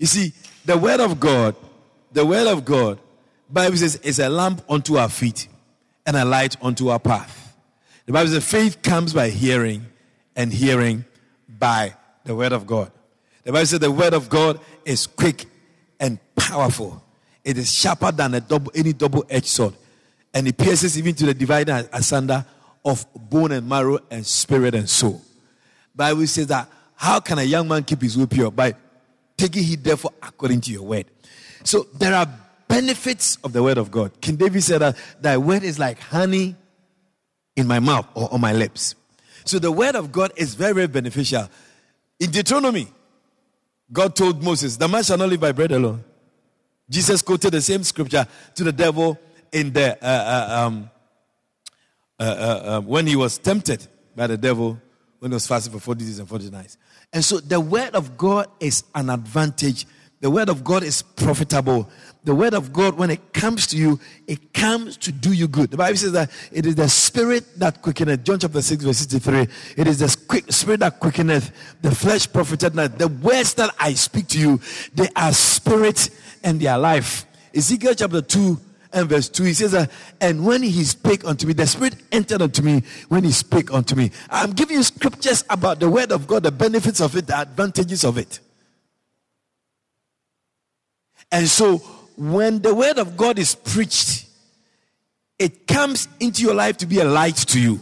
you 0.00 0.06
see, 0.06 0.32
the 0.64 0.76
word 0.76 0.98
of 0.98 1.20
God, 1.20 1.54
the 2.10 2.26
word 2.26 2.48
of 2.48 2.64
God, 2.64 2.98
Bible 3.48 3.76
says, 3.76 3.94
is 3.94 4.18
a 4.18 4.28
lamp 4.28 4.62
unto 4.68 4.96
our 4.96 5.08
feet 5.08 5.46
and 6.04 6.16
a 6.16 6.24
light 6.24 6.56
unto 6.60 6.88
our 6.88 6.98
path. 6.98 7.56
The 8.06 8.12
Bible 8.12 8.32
says, 8.32 8.44
faith 8.44 8.82
comes 8.82 9.12
by 9.12 9.28
hearing, 9.28 9.86
and 10.34 10.52
hearing 10.52 11.04
by 11.48 11.94
the 12.24 12.34
word 12.34 12.50
of 12.50 12.66
God. 12.66 12.90
The 13.44 13.52
Bible 13.52 13.66
says 13.66 13.78
the 13.78 13.92
word 13.92 14.12
of 14.12 14.28
God 14.28 14.58
is 14.84 15.06
quick 15.06 15.44
and 16.00 16.18
powerful. 16.34 17.00
It 17.44 17.58
is 17.58 17.72
sharper 17.72 18.10
than 18.10 18.32
double, 18.48 18.72
any 18.74 18.92
double-edged 18.92 19.46
sword. 19.46 19.74
And 20.34 20.48
it 20.48 20.56
pierces 20.56 20.98
even 20.98 21.14
to 21.14 21.26
the 21.26 21.34
divider 21.34 21.88
asunder 21.92 22.44
of 22.84 23.06
bone 23.14 23.52
and 23.52 23.68
marrow 23.68 24.00
and 24.10 24.26
spirit 24.26 24.74
and 24.74 24.90
soul. 24.90 25.22
Bible 25.94 26.26
says 26.26 26.48
that 26.48 26.68
how 27.04 27.20
can 27.20 27.38
a 27.38 27.42
young 27.42 27.68
man 27.68 27.84
keep 27.84 28.00
his 28.00 28.16
way 28.16 28.24
pure? 28.24 28.50
By 28.50 28.74
taking 29.36 29.62
heed 29.62 29.84
therefore 29.84 30.12
according 30.22 30.62
to 30.62 30.72
your 30.72 30.84
word. 30.84 31.04
So 31.62 31.86
there 31.92 32.14
are 32.14 32.26
benefits 32.66 33.36
of 33.44 33.52
the 33.52 33.62
word 33.62 33.76
of 33.76 33.90
God. 33.90 34.18
King 34.22 34.36
David 34.36 34.62
said 34.62 34.78
that 34.78 34.96
thy 35.20 35.36
word 35.36 35.64
is 35.64 35.78
like 35.78 36.00
honey 36.00 36.56
in 37.56 37.66
my 37.66 37.78
mouth 37.78 38.06
or 38.14 38.32
on 38.32 38.40
my 38.40 38.54
lips. 38.54 38.94
So 39.44 39.58
the 39.58 39.70
word 39.70 39.96
of 39.96 40.12
God 40.12 40.32
is 40.36 40.54
very, 40.54 40.72
very 40.72 40.86
beneficial. 40.86 41.46
In 42.18 42.30
Deuteronomy, 42.30 42.88
God 43.92 44.16
told 44.16 44.42
Moses, 44.42 44.78
The 44.78 44.88
man 44.88 45.02
shall 45.02 45.18
not 45.18 45.28
live 45.28 45.40
by 45.40 45.52
bread 45.52 45.72
alone. 45.72 46.02
Jesus 46.88 47.20
quoted 47.20 47.50
the 47.50 47.60
same 47.60 47.82
scripture 47.82 48.26
to 48.54 48.64
the 48.64 48.72
devil 48.72 49.20
in 49.52 49.74
the 49.74 50.02
uh, 50.02 50.06
uh, 50.06 50.66
um, 50.66 50.90
uh, 52.18 52.22
uh 52.22 52.78
um, 52.78 52.86
when 52.86 53.06
he 53.06 53.14
was 53.14 53.36
tempted 53.36 53.86
by 54.16 54.26
the 54.26 54.38
devil 54.38 54.80
when 55.24 55.32
he 55.32 55.34
was 55.34 55.46
fasting 55.46 55.72
for 55.72 55.80
40 55.80 56.04
days 56.04 56.18
and 56.18 56.28
40 56.28 56.50
nights. 56.50 56.76
And 57.12 57.24
so 57.24 57.38
the 57.38 57.58
word 57.58 57.94
of 57.94 58.16
God 58.16 58.46
is 58.60 58.84
an 58.94 59.08
advantage. 59.08 59.86
The 60.20 60.30
word 60.30 60.48
of 60.48 60.62
God 60.62 60.82
is 60.82 61.02
profitable 61.02 61.90
the 62.24 62.34
word 62.34 62.54
of 62.54 62.72
God, 62.72 62.96
when 62.96 63.10
it 63.10 63.34
comes 63.34 63.66
to 63.68 63.76
you, 63.76 64.00
it 64.26 64.54
comes 64.54 64.96
to 64.98 65.12
do 65.12 65.32
you 65.32 65.46
good. 65.46 65.70
The 65.70 65.76
Bible 65.76 65.98
says 65.98 66.12
that 66.12 66.30
it 66.50 66.64
is 66.64 66.74
the 66.74 66.88
spirit 66.88 67.44
that 67.58 67.82
quickeneth. 67.82 68.24
John 68.24 68.38
chapter 68.38 68.62
6, 68.62 68.82
verse 68.82 68.96
63. 68.96 69.46
It 69.76 69.86
is 69.86 69.98
the 69.98 70.16
quick, 70.26 70.50
spirit 70.50 70.80
that 70.80 71.00
quickeneth. 71.00 71.52
The 71.82 71.94
flesh 71.94 72.32
profited 72.32 72.74
not. 72.74 72.98
The 72.98 73.08
words 73.08 73.52
that 73.54 73.74
I 73.78 73.92
speak 73.92 74.28
to 74.28 74.40
you, 74.40 74.60
they 74.94 75.08
are 75.14 75.34
spirit 75.34 76.08
and 76.42 76.58
they 76.58 76.66
are 76.66 76.78
life. 76.78 77.26
Ezekiel 77.54 77.94
chapter 77.94 78.22
2 78.22 78.58
and 78.94 79.08
verse 79.08 79.28
2, 79.28 79.42
he 79.44 79.54
says 79.54 79.88
and 80.20 80.46
when 80.46 80.62
he 80.62 80.84
spake 80.84 81.24
unto 81.24 81.46
me, 81.46 81.52
the 81.52 81.66
spirit 81.66 81.96
entered 82.12 82.40
unto 82.40 82.62
me 82.62 82.82
when 83.08 83.24
he 83.24 83.32
spake 83.32 83.72
unto 83.72 83.94
me. 83.94 84.10
I'm 84.30 84.52
giving 84.52 84.76
you 84.76 84.82
scriptures 84.82 85.44
about 85.50 85.80
the 85.80 85.90
word 85.90 86.12
of 86.12 86.26
God, 86.26 86.44
the 86.44 86.52
benefits 86.52 87.00
of 87.00 87.16
it, 87.16 87.26
the 87.26 87.38
advantages 87.38 88.04
of 88.04 88.18
it. 88.18 88.40
And 91.30 91.48
so 91.48 91.78
when 92.16 92.62
the 92.62 92.74
word 92.74 92.98
of 92.98 93.16
God 93.16 93.38
is 93.38 93.54
preached, 93.54 94.26
it 95.38 95.66
comes 95.66 96.08
into 96.20 96.42
your 96.42 96.54
life 96.54 96.76
to 96.78 96.86
be 96.86 97.00
a 97.00 97.04
light 97.04 97.36
to 97.36 97.60
you. 97.60 97.80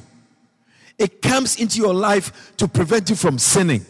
It 0.98 1.20
comes 1.20 1.60
into 1.60 1.78
your 1.78 1.94
life 1.94 2.56
to 2.56 2.66
prevent 2.66 3.10
you 3.10 3.16
from 3.16 3.38
sinning. 3.38 3.84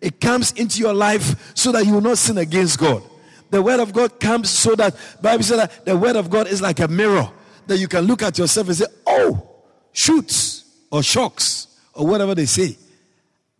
It 0.00 0.20
comes 0.20 0.52
into 0.52 0.80
your 0.80 0.94
life 0.94 1.56
so 1.56 1.72
that 1.72 1.86
you 1.86 1.94
will 1.94 2.00
not 2.00 2.18
sin 2.18 2.38
against 2.38 2.78
God. 2.78 3.02
The 3.54 3.62
word 3.62 3.78
of 3.78 3.92
God 3.92 4.18
comes 4.18 4.50
so 4.50 4.74
that 4.74 4.96
Bible 5.22 5.44
says 5.44 5.58
that 5.58 5.84
the 5.84 5.96
word 5.96 6.16
of 6.16 6.28
God 6.28 6.48
is 6.48 6.60
like 6.60 6.80
a 6.80 6.88
mirror 6.88 7.30
that 7.68 7.78
you 7.78 7.86
can 7.86 8.04
look 8.04 8.20
at 8.20 8.36
yourself 8.36 8.66
and 8.66 8.76
say, 8.76 8.86
"Oh, 9.06 9.48
shoots 9.92 10.64
or 10.90 11.04
shocks 11.04 11.68
or 11.92 12.04
whatever 12.04 12.34
they 12.34 12.46
say. 12.46 12.76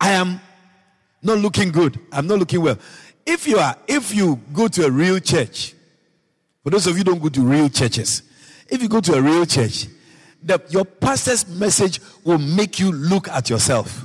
I 0.01 0.11
am 0.11 0.41
not 1.23 1.37
looking 1.37 1.71
good. 1.71 1.97
I'm 2.11 2.27
not 2.27 2.39
looking 2.39 2.61
well." 2.61 2.77
If 3.25 3.47
you 3.47 3.57
are 3.57 3.77
if 3.87 4.13
you 4.13 4.41
go 4.51 4.67
to 4.67 4.85
a 4.85 4.91
real 4.91 5.17
church 5.19 5.73
for 6.61 6.71
those 6.71 6.87
of 6.87 6.97
you 6.97 7.05
don't 7.05 7.21
go 7.21 7.29
to 7.29 7.39
real 7.39 7.69
churches, 7.69 8.21
if 8.67 8.81
you 8.81 8.89
go 8.89 8.99
to 8.99 9.13
a 9.13 9.21
real 9.21 9.45
church, 9.45 9.87
the, 10.43 10.61
your 10.71 10.83
pastor's 10.83 11.47
message 11.47 12.01
will 12.25 12.37
make 12.37 12.79
you 12.81 12.91
look 12.91 13.29
at 13.29 13.49
yourself. 13.49 14.03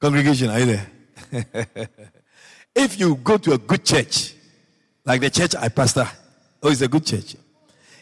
Congregation, 0.00 0.48
are 0.48 0.60
you 0.60 0.78
there? 1.30 1.68
if 2.74 2.98
you 2.98 3.16
go 3.16 3.38
to 3.38 3.52
a 3.52 3.58
good 3.58 3.84
church, 3.84 4.34
like 5.04 5.20
the 5.20 5.30
church 5.30 5.54
I 5.56 5.68
pastor, 5.68 6.08
oh, 6.62 6.70
it's 6.70 6.80
a 6.80 6.88
good 6.88 7.04
church. 7.04 7.36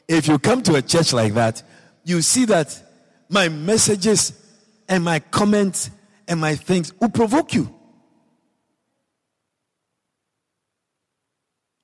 If 0.07 0.29
you 0.29 0.39
come 0.39 0.63
to 0.65 0.75
a 0.75 0.83
church 0.83 1.13
like 1.13 1.35
that, 1.35 1.63
you 2.05 2.23
see 2.23 2.45
that 2.47 2.83
my 3.29 3.49
messages 3.49 4.33
and 4.89 5.05
my 5.05 5.21
comments 5.21 5.91
and 6.27 6.41
my 6.41 6.57
things 6.57 6.93
will 7.01 7.11
provoke 7.11 7.55
you. 7.55 7.75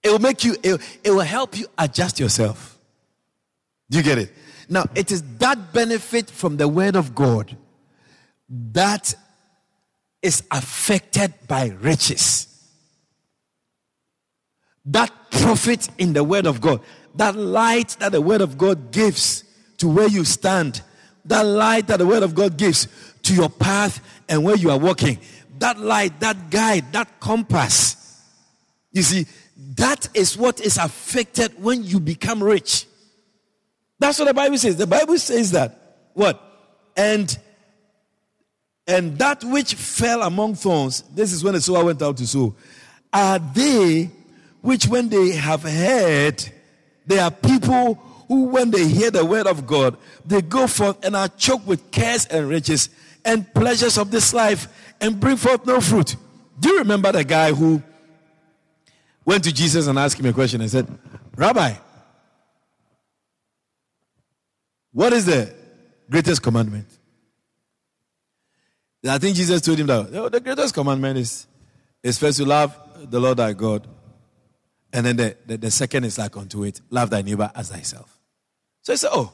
It 0.03 0.11
will 0.11 0.19
make 0.21 0.45
you, 0.45 0.57
it, 0.63 1.11
will 1.11 1.21
help 1.21 1.59
you 1.59 1.67
adjust 1.77 2.21
yourself. 2.21 2.79
Do 3.91 3.99
you 3.99 4.05
get 4.05 4.19
it? 4.19 4.33
Now, 4.69 4.85
it 4.95 5.11
is 5.11 5.23
that 5.39 5.73
benefit 5.73 6.31
from 6.31 6.57
the 6.57 6.69
word 6.69 6.97
of 6.97 7.15
God 7.15 7.57
that 8.49 9.15
is 10.23 10.45
affected 10.51 11.35
by 11.49 11.69
riches. 11.81 12.56
That 14.87 15.13
profit 15.31 15.89
in 15.99 16.13
the 16.13 16.25
word 16.25 16.47
of 16.47 16.61
God, 16.61 16.81
that 17.17 17.37
light 17.37 17.97
that 18.01 18.13
the 18.13 18.21
word 18.21 18.41
of 18.41 18.57
God 18.57 18.93
gives 18.93 19.45
to 19.79 19.89
where 19.89 20.09
you 20.09 20.25
stand, 20.25 20.83
that 21.25 21.43
light 21.43 21.89
that 21.89 21.99
the 21.99 22.07
word 22.07 22.23
of 22.23 22.35
God 22.35 22.57
gives 22.57 22.89
to 23.23 23.35
your 23.35 23.49
path 23.49 24.01
and 24.29 24.45
where 24.45 24.57
you 24.57 24.71
are 24.71 24.79
walking, 24.79 25.19
that 25.59 25.79
light, 25.79 26.21
that 26.21 26.51
guide, 26.51 26.93
that 26.93 27.21
compass. 27.21 28.23
You 28.93 29.03
see, 29.03 29.27
that 29.75 30.09
is 30.15 30.37
what 30.37 30.61
is 30.61 30.79
affected 30.79 31.63
when 31.63 31.83
you 31.83 32.01
become 32.01 32.43
rich. 32.43 32.87
That's 33.99 34.19
what 34.19 34.27
the 34.27 34.35
Bible 34.35 34.59
says. 34.59 34.77
The 34.77 34.87
Bible 34.87 35.19
says 35.19 35.53
that. 35.53 36.11
What? 36.15 36.43
And 36.97 37.37
and 38.87 39.19
that 39.19 39.43
which 39.43 39.75
fell 39.75 40.23
among 40.23 40.55
thorns, 40.55 41.03
this 41.15 41.33
is 41.33 41.43
when 41.43 41.55
the 41.55 41.61
sower 41.61 41.85
went 41.85 42.01
out 42.03 42.17
to 42.19 42.27
sow, 42.27 42.55
are 43.13 43.39
they 43.39 44.11
which 44.67 44.89
when 44.89 45.09
they 45.09 45.31
have 45.31 45.63
heard, 45.63 46.45
they 47.07 47.21
are 47.21 47.31
people 47.31 47.95
who 48.27 48.47
when 48.47 48.73
they 48.73 48.89
hear 48.89 49.13
the 49.13 49.25
word 49.25 49.47
of 49.47 49.65
God, 49.65 49.97
they 50.25 50.43
go 50.43 50.67
forth 50.67 51.05
and 51.05 51.15
are 51.15 51.29
choked 51.29 51.69
with 51.69 51.93
cares 51.93 52.27
and 52.27 52.49
riches 52.49 52.91
and 53.25 53.47
pleasures 53.55 53.97
of 53.97 54.11
this 54.11 54.35
life 54.35 54.67
and 55.01 55.21
bring 55.21 55.37
forth 55.37 55.65
no 55.67 55.81
fruit. 55.81 56.17
Do 56.59 56.71
you 56.71 56.79
remember 56.81 57.13
the 57.13 57.23
guy 57.23 57.53
who 57.53 57.81
went 59.25 59.45
to 59.45 59.55
Jesus 59.55 59.87
and 59.87 60.01
asked 60.01 60.19
him 60.19 60.27
a 60.27 60.33
question 60.33 60.61
and 60.61 60.69
said, 60.69 60.89
Rabbi, 61.37 61.75
what 64.93 65.13
is 65.13 65.27
the 65.27 65.55
greatest 66.11 66.43
commandment? 66.43 66.89
I 69.09 69.19
think 69.19 69.37
Jesus 69.37 69.61
told 69.61 69.79
him 69.79 69.87
that 69.87 70.09
oh, 70.13 70.29
the 70.29 70.41
greatest 70.41 70.75
commandment 70.75 71.19
is, 71.19 71.47
is 72.03 72.19
first 72.19 72.39
to 72.39 72.45
love 72.45 72.77
the 73.09 73.21
Lord 73.21 73.37
thy 73.37 73.53
God. 73.53 73.87
And 74.97 75.05
then 75.05 75.17
the, 75.19 75.37
the, 75.45 75.57
the 75.59 75.71
second 75.71 76.05
is 76.05 76.17
like 76.17 76.35
unto 76.39 76.65
it 76.65 76.81
love 76.89 77.11
thy 77.11 77.21
neighbor 77.21 77.51
as 77.55 77.69
thyself. 77.69 78.19
So 78.81 78.95
he 78.95 78.97
said, 78.97 79.11
Oh, 79.13 79.31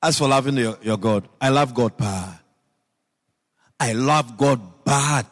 as 0.00 0.16
for 0.16 0.28
loving 0.28 0.56
your, 0.56 0.78
your 0.80 0.96
God, 0.96 1.28
I 1.40 1.48
love 1.48 1.74
God 1.74 1.96
bad. 1.96 2.38
I 3.80 3.94
love 3.94 4.38
God 4.38 4.84
bad. 4.84 5.26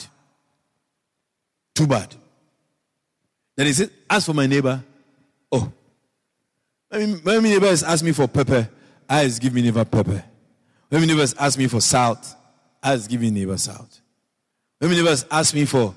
Too 1.76 1.86
bad. 1.86 2.16
Then 3.56 3.66
he 3.66 3.72
said, 3.74 3.90
As 4.10 4.26
for 4.26 4.34
my 4.34 4.48
neighbor, 4.48 4.82
oh, 5.52 5.72
when 6.88 7.22
my 7.22 7.34
neighbor 7.34 7.42
neighbors 7.42 7.84
ask 7.84 8.04
me 8.04 8.10
for 8.10 8.26
pepper, 8.26 8.68
I 9.08 9.22
just 9.22 9.40
give 9.40 9.54
me 9.54 9.62
neighbor 9.62 9.84
pepper. 9.84 10.24
When 10.88 11.00
my 11.00 11.06
neighbors 11.06 11.32
ask 11.38 11.56
me 11.56 11.68
for 11.68 11.80
salt, 11.80 12.26
I 12.82 12.96
just 12.96 13.08
give 13.08 13.20
me 13.20 13.30
neighbor 13.30 13.56
salt. 13.56 14.00
When 14.80 14.90
my 14.90 14.96
neighbors 14.96 15.24
ask 15.30 15.54
me 15.54 15.64
for 15.64 15.94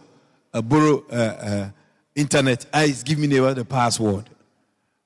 a 0.54 0.62
borrow 0.62 1.04
uh, 1.10 1.16
uh, 1.16 1.70
internet, 2.18 2.66
I 2.74 2.90
give 3.06 3.20
me 3.20 3.28
neighbor 3.28 3.54
the 3.54 3.64
password 3.64 4.30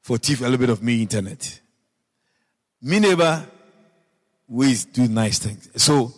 for 0.01 0.17
thief 0.17 0.39
a 0.39 0.45
little 0.45 0.57
bit 0.57 0.69
of 0.69 0.81
me 0.81 1.01
internet. 1.01 1.59
Me 2.81 2.99
neighbor, 2.99 3.45
we 4.47 4.75
do 4.91 5.07
nice 5.07 5.37
things. 5.37 5.69
So, 5.75 6.11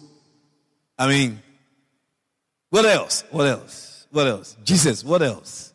I 0.97 1.07
mean, 1.07 1.41
what 2.69 2.85
else? 2.85 3.25
What 3.31 3.47
else? 3.47 4.07
What 4.12 4.27
else? 4.27 4.55
Jesus, 4.63 5.03
what 5.03 5.21
else? 5.21 5.73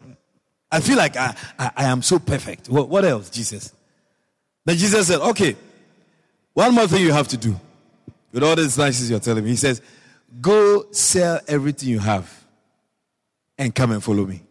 I 0.70 0.80
feel 0.80 0.96
like 0.96 1.16
I, 1.16 1.34
I, 1.58 1.70
I 1.76 1.84
am 1.84 2.02
so 2.02 2.18
perfect. 2.18 2.68
What, 2.68 2.88
what 2.88 3.04
else, 3.04 3.30
Jesus? 3.30 3.72
Then 4.64 4.76
Jesus 4.76 5.08
said, 5.08 5.20
Okay, 5.20 5.56
one 6.54 6.74
more 6.74 6.86
thing 6.86 7.02
you 7.02 7.12
have 7.12 7.28
to 7.28 7.36
do. 7.36 7.58
With 8.32 8.42
all 8.42 8.54
these 8.54 8.76
niceties 8.76 9.10
you're 9.10 9.20
telling 9.20 9.44
me, 9.44 9.50
he 9.50 9.56
says, 9.56 9.82
Go 10.40 10.90
sell 10.92 11.40
everything 11.48 11.88
you 11.88 11.98
have 11.98 12.44
and 13.56 13.74
come 13.74 13.92
and 13.92 14.02
follow 14.02 14.26
me. 14.26 14.42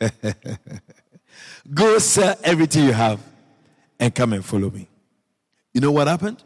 Go 1.74 1.98
sell 1.98 2.36
everything 2.42 2.84
you 2.84 2.92
have 2.92 3.20
and 3.98 4.14
come 4.14 4.32
and 4.32 4.44
follow 4.44 4.70
me. 4.70 4.88
You 5.72 5.80
know 5.80 5.90
what 5.90 6.06
happened? 6.08 6.42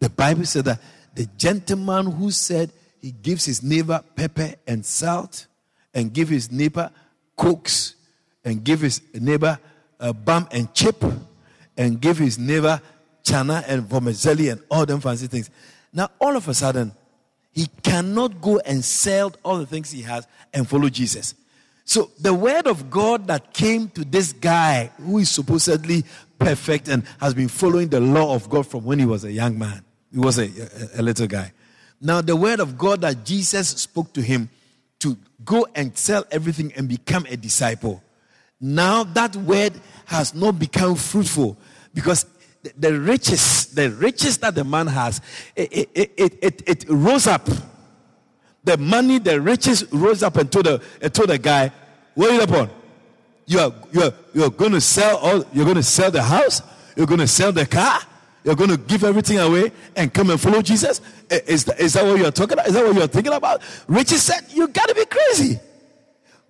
The 0.00 0.10
Bible 0.10 0.44
said 0.44 0.64
that 0.66 0.80
the 1.14 1.26
gentleman 1.36 2.10
who 2.10 2.30
said 2.30 2.72
he 3.00 3.12
gives 3.12 3.44
his 3.44 3.62
neighbor 3.62 4.02
pepper 4.16 4.54
and 4.66 4.84
salt 4.84 5.46
and 5.92 6.12
give 6.12 6.28
his 6.28 6.50
neighbor 6.50 6.90
cooks 7.36 7.94
and 8.44 8.64
give 8.64 8.80
his 8.80 9.00
neighbor 9.14 9.58
a 10.00 10.12
bum 10.12 10.48
and 10.50 10.72
chip 10.74 11.02
and 11.76 12.00
give 12.00 12.18
his 12.18 12.38
neighbor 12.38 12.80
chana 13.22 13.64
and 13.66 13.84
vermicelli 13.84 14.48
and 14.48 14.62
all 14.70 14.84
them 14.84 15.00
fancy 15.00 15.26
things. 15.26 15.50
Now, 15.92 16.10
all 16.20 16.36
of 16.36 16.48
a 16.48 16.54
sudden, 16.54 16.92
he 17.52 17.68
cannot 17.82 18.40
go 18.40 18.58
and 18.58 18.84
sell 18.84 19.32
all 19.44 19.58
the 19.58 19.66
things 19.66 19.90
he 19.90 20.02
has 20.02 20.26
and 20.52 20.68
follow 20.68 20.88
Jesus. 20.88 21.34
So 21.84 22.10
the 22.18 22.32
word 22.32 22.66
of 22.66 22.90
God 22.90 23.26
that 23.26 23.52
came 23.52 23.88
to 23.90 24.04
this 24.04 24.32
guy 24.32 24.90
who 24.98 25.18
is 25.18 25.30
supposedly 25.30 26.04
perfect 26.38 26.88
and 26.88 27.04
has 27.20 27.34
been 27.34 27.48
following 27.48 27.88
the 27.88 28.00
law 28.00 28.34
of 28.34 28.48
God 28.48 28.66
from 28.66 28.84
when 28.84 28.98
he 28.98 29.04
was 29.04 29.24
a 29.24 29.32
young 29.32 29.58
man, 29.58 29.84
he 30.10 30.18
was 30.18 30.38
a, 30.38 30.44
a, 30.44 31.00
a 31.00 31.02
little 31.02 31.26
guy. 31.26 31.52
Now, 32.00 32.20
the 32.20 32.36
word 32.36 32.60
of 32.60 32.76
God 32.76 33.02
that 33.02 33.24
Jesus 33.24 33.68
spoke 33.68 34.12
to 34.14 34.22
him 34.22 34.48
to 35.00 35.16
go 35.44 35.66
and 35.74 35.96
sell 35.96 36.24
everything 36.30 36.72
and 36.74 36.88
become 36.88 37.26
a 37.28 37.36
disciple. 37.36 38.02
Now, 38.60 39.04
that 39.04 39.36
word 39.36 39.72
has 40.06 40.34
not 40.34 40.58
become 40.58 40.96
fruitful 40.96 41.56
because 41.92 42.26
the 42.78 42.98
riches, 42.98 43.66
the 43.66 43.90
riches 43.90 44.38
that 44.38 44.54
the 44.54 44.64
man 44.64 44.86
has, 44.86 45.20
it, 45.54 45.88
it, 45.94 46.12
it, 46.16 46.38
it, 46.42 46.62
it 46.66 46.84
rose 46.88 47.26
up. 47.26 47.48
The 48.64 48.78
money, 48.78 49.18
the 49.18 49.40
riches 49.40 49.90
rose 49.92 50.22
up 50.22 50.36
and 50.36 50.50
told 50.50 50.66
the, 50.66 50.82
and 51.00 51.12
told 51.12 51.28
the 51.28 51.38
guy, 51.38 51.70
wait 52.14 52.42
upon. 52.42 52.70
You 53.46 53.60
are, 53.60 53.72
you 53.92 54.02
are, 54.02 54.12
you 54.32 54.44
are 54.44 54.50
going 54.50 54.72
to 54.72 54.80
sell 54.80 55.18
all, 55.18 55.44
you're 55.52 55.66
going 55.66 55.76
to 55.76 55.82
sell 55.82 56.10
the 56.10 56.22
house, 56.22 56.62
you're 56.96 57.06
going 57.06 57.20
to 57.20 57.26
sell 57.28 57.52
the 57.52 57.66
car, 57.66 58.00
you're 58.42 58.54
going 58.54 58.70
to 58.70 58.78
give 58.78 59.04
everything 59.04 59.38
away 59.38 59.70
and 59.96 60.12
come 60.12 60.30
and 60.30 60.40
follow 60.40 60.62
Jesus? 60.62 61.00
Is 61.30 61.64
that, 61.64 61.80
is 61.80 61.92
that 61.94 62.04
what 62.04 62.18
you're 62.18 62.30
talking 62.30 62.54
about? 62.54 62.68
Is 62.68 62.74
that 62.74 62.84
what 62.84 62.94
you're 62.94 63.06
thinking 63.06 63.32
about? 63.32 63.62
Richie 63.86 64.16
said, 64.16 64.46
You 64.50 64.68
got 64.68 64.88
to 64.88 64.94
be 64.94 65.04
crazy. 65.04 65.58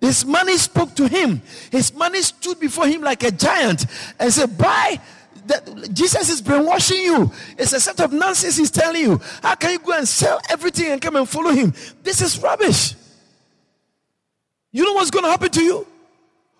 His 0.01 0.25
money 0.25 0.57
spoke 0.57 0.93
to 0.95 1.07
him. 1.07 1.41
His 1.71 1.93
money 1.93 2.21
stood 2.21 2.59
before 2.59 2.87
him 2.87 3.01
like 3.01 3.23
a 3.23 3.31
giant 3.31 3.85
and 4.19 4.31
said, 4.31 4.57
Buy 4.57 4.99
that 5.47 5.93
Jesus 5.93 6.29
is 6.29 6.41
brainwashing 6.41 7.01
you. 7.01 7.31
It's 7.57 7.73
a 7.73 7.79
set 7.79 7.99
of 7.99 8.11
nonsense 8.11 8.57
he's 8.57 8.71
telling 8.71 9.01
you. 9.01 9.21
How 9.41 9.55
can 9.55 9.71
you 9.71 9.79
go 9.79 9.93
and 9.93 10.07
sell 10.07 10.39
everything 10.49 10.91
and 10.91 11.01
come 11.01 11.15
and 11.15 11.27
follow 11.27 11.51
him? 11.51 11.73
This 12.03 12.21
is 12.21 12.41
rubbish. 12.41 12.95
You 14.71 14.83
know 14.83 14.93
what's 14.93 15.11
going 15.11 15.25
to 15.25 15.31
happen 15.31 15.49
to 15.51 15.61
you? 15.61 15.87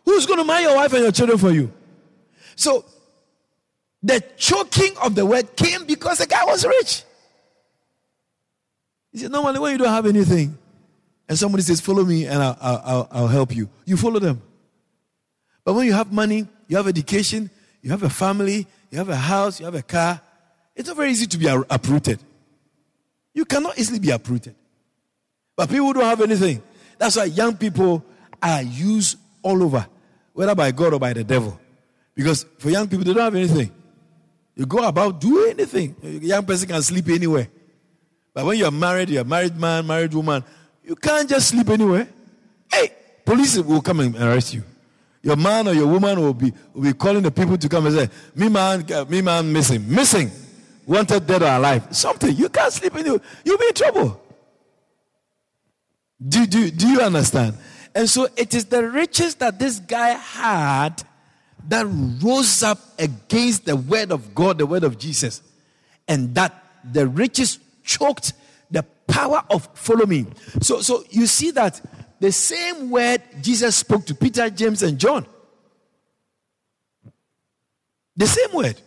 Who's 0.05 0.25
going 0.25 0.39
to 0.39 0.45
marry 0.45 0.63
your 0.63 0.75
wife 0.75 0.93
and 0.93 1.03
your 1.03 1.11
children 1.11 1.37
for 1.37 1.51
you? 1.51 1.71
So, 2.55 2.85
the 4.01 4.23
choking 4.37 4.93
of 5.03 5.15
the 5.15 5.25
word 5.25 5.55
came 5.55 5.85
because 5.85 6.19
the 6.19 6.27
guy 6.27 6.45
was 6.45 6.63
rich. 6.65 7.03
He 9.11 9.17
said, 9.17 9.31
Normally, 9.31 9.59
when 9.59 9.71
you 9.71 9.77
don't 9.79 9.87
have 9.87 10.05
anything, 10.05 10.57
and 11.27 11.37
somebody 11.37 11.63
says, 11.63 11.81
Follow 11.81 12.03
me 12.03 12.25
and 12.25 12.41
I'll, 12.41 12.57
I'll, 12.61 13.07
I'll 13.11 13.27
help 13.27 13.55
you, 13.55 13.67
you 13.85 13.97
follow 13.97 14.19
them. 14.19 14.41
But 15.63 15.73
when 15.73 15.87
you 15.87 15.93
have 15.93 16.13
money, 16.13 16.47
you 16.67 16.77
have 16.77 16.87
education, 16.87 17.49
you 17.85 17.91
have 17.91 18.01
a 18.01 18.09
family, 18.09 18.65
you 18.89 18.97
have 18.97 19.09
a 19.09 19.15
house, 19.15 19.59
you 19.59 19.65
have 19.65 19.75
a 19.75 19.83
car, 19.83 20.19
it's 20.75 20.87
not 20.87 20.97
very 20.97 21.11
easy 21.11 21.27
to 21.27 21.37
be 21.37 21.45
uprooted. 21.45 22.19
You 23.31 23.45
cannot 23.45 23.77
easily 23.77 23.99
be 23.99 24.09
uprooted. 24.09 24.55
But 25.55 25.69
people 25.69 25.93
don't 25.93 26.03
have 26.03 26.19
anything. 26.19 26.63
That's 26.97 27.15
why 27.15 27.25
young 27.25 27.55
people 27.55 28.03
are 28.41 28.63
used 28.63 29.19
all 29.43 29.61
over, 29.61 29.85
whether 30.33 30.55
by 30.55 30.71
God 30.71 30.93
or 30.93 30.99
by 30.99 31.13
the 31.13 31.23
devil. 31.23 31.59
Because 32.15 32.47
for 32.57 32.71
young 32.71 32.87
people, 32.87 33.05
they 33.05 33.13
don't 33.13 33.21
have 33.21 33.35
anything. 33.35 33.69
You 34.55 34.65
go 34.65 34.79
about, 34.79 35.21
do 35.21 35.45
anything. 35.45 35.95
A 36.01 36.07
young 36.07 36.43
person 36.43 36.67
can 36.67 36.81
sleep 36.81 37.07
anywhere. 37.09 37.49
But 38.33 38.45
when 38.45 38.57
you're 38.57 38.71
married, 38.71 39.11
you're 39.11 39.21
a 39.21 39.25
married 39.25 39.55
man, 39.57 39.85
married 39.85 40.15
woman, 40.15 40.43
you 40.83 40.95
can't 40.95 41.29
just 41.29 41.49
sleep 41.49 41.69
anywhere. 41.69 42.07
Hey, 42.73 42.93
police 43.23 43.59
will 43.59 43.83
come 43.83 43.99
and 43.99 44.15
arrest 44.15 44.55
you 44.55 44.63
your 45.25 45.35
man 45.35 45.67
or 45.67 45.73
your 45.73 45.87
woman 45.87 46.21
will 46.21 46.35
be, 46.35 46.53
will 46.75 46.83
be 46.83 46.93
calling 46.93 47.23
the 47.23 47.31
people 47.31 47.57
to 47.57 47.67
come 47.67 47.87
and 47.87 47.95
say, 47.95 48.09
me 48.35 48.47
man, 48.47 48.85
me 49.09 49.23
man 49.23 49.51
missing, 49.51 49.83
missing, 49.89 50.29
wanted 50.85 51.25
dead 51.25 51.41
or 51.41 51.47
alive. 51.47 51.87
Something. 51.89 52.35
You 52.35 52.47
can't 52.47 52.71
sleep 52.71 52.95
in 52.95 53.07
you. 53.07 53.19
You'll 53.43 53.57
be 53.57 53.65
in 53.65 53.73
trouble. 53.73 54.21
Do, 56.27 56.45
do, 56.45 56.69
do 56.69 56.87
you 56.87 57.01
understand? 57.01 57.57
And 57.95 58.07
so 58.07 58.27
it 58.37 58.53
is 58.53 58.65
the 58.65 58.87
riches 58.87 59.33
that 59.35 59.57
this 59.57 59.79
guy 59.79 60.09
had 60.09 61.01
that 61.69 61.87
rose 62.23 62.61
up 62.61 62.77
against 62.99 63.65
the 63.65 63.75
word 63.75 64.11
of 64.11 64.35
God, 64.35 64.59
the 64.59 64.67
word 64.67 64.83
of 64.83 64.99
Jesus. 64.99 65.41
And 66.07 66.35
that 66.35 66.53
the 66.83 67.07
riches 67.07 67.57
choked 67.83 68.33
the 68.69 68.83
power 69.07 69.43
of 69.49 69.67
follow 69.73 70.05
me. 70.05 70.27
So, 70.61 70.81
so 70.81 71.03
you 71.09 71.25
see 71.25 71.49
that 71.49 71.81
the 72.19 72.31
same 72.31 72.89
word 72.89 73.21
Jesus 73.41 73.75
spoke 73.75 74.05
to 74.05 74.15
Peter, 74.15 74.49
James, 74.49 74.83
and 74.83 74.97
John. 74.97 75.25
The 78.15 78.27
same 78.27 78.53
word. 78.53 78.79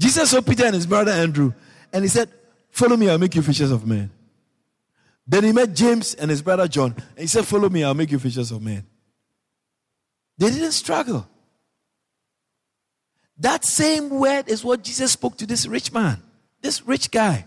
Jesus 0.00 0.30
saw 0.30 0.40
Peter 0.40 0.64
and 0.64 0.74
his 0.74 0.86
brother 0.86 1.12
Andrew, 1.12 1.52
and 1.92 2.04
he 2.04 2.08
said, 2.08 2.30
Follow 2.70 2.96
me, 2.96 3.10
I'll 3.10 3.18
make 3.18 3.34
you 3.34 3.42
fishers 3.42 3.70
of 3.70 3.86
men. 3.86 4.10
Then 5.26 5.44
he 5.44 5.52
met 5.52 5.74
James 5.74 6.14
and 6.14 6.30
his 6.30 6.40
brother 6.40 6.68
John, 6.68 6.94
and 6.96 7.18
he 7.18 7.26
said, 7.26 7.46
Follow 7.46 7.68
me, 7.68 7.84
I'll 7.84 7.94
make 7.94 8.10
you 8.10 8.18
fishers 8.18 8.50
of 8.50 8.62
men. 8.62 8.86
They 10.38 10.50
didn't 10.50 10.72
struggle. 10.72 11.28
That 13.38 13.64
same 13.64 14.10
word 14.10 14.48
is 14.48 14.64
what 14.64 14.82
Jesus 14.82 15.12
spoke 15.12 15.36
to 15.38 15.46
this 15.46 15.66
rich 15.66 15.92
man, 15.92 16.22
this 16.62 16.86
rich 16.86 17.10
guy 17.10 17.46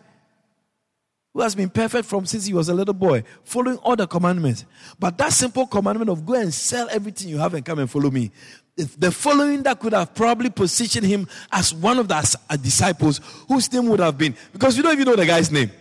who 1.33 1.41
has 1.41 1.55
been 1.55 1.69
perfect 1.69 2.07
from 2.07 2.25
since 2.25 2.45
he 2.45 2.53
was 2.53 2.69
a 2.69 2.73
little 2.73 2.93
boy, 2.93 3.23
following 3.43 3.77
all 3.77 3.95
the 3.95 4.07
commandments. 4.07 4.65
But 4.99 5.17
that 5.17 5.31
simple 5.31 5.65
commandment 5.65 6.09
of 6.09 6.25
go 6.25 6.33
and 6.33 6.53
sell 6.53 6.89
everything 6.89 7.29
you 7.29 7.37
have 7.37 7.53
and 7.53 7.65
come 7.65 7.79
and 7.79 7.89
follow 7.89 8.11
me, 8.11 8.31
the 8.75 9.11
following 9.11 9.63
that 9.63 9.79
could 9.79 9.93
have 9.93 10.13
probably 10.13 10.49
positioned 10.49 11.05
him 11.05 11.27
as 11.51 11.73
one 11.73 11.99
of 11.99 12.07
the 12.07 12.37
uh, 12.49 12.57
disciples 12.57 13.21
whose 13.47 13.71
name 13.71 13.87
would 13.87 13.99
have 13.99 14.17
been, 14.17 14.35
because 14.51 14.75
we 14.75 14.83
don't 14.83 14.93
even 14.93 15.05
know 15.05 15.15
the 15.15 15.25
guy's 15.25 15.51
name. 15.51 15.71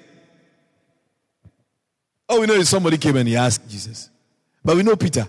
Oh, 2.29 2.41
we 2.41 2.47
know 2.47 2.55
is 2.55 2.69
somebody 2.69 2.97
came 2.97 3.17
and 3.17 3.29
he 3.29 3.37
asked 3.37 3.69
Jesus. 3.69 4.09
But 4.65 4.77
we 4.77 4.83
know 4.83 4.95
Peter, 4.95 5.27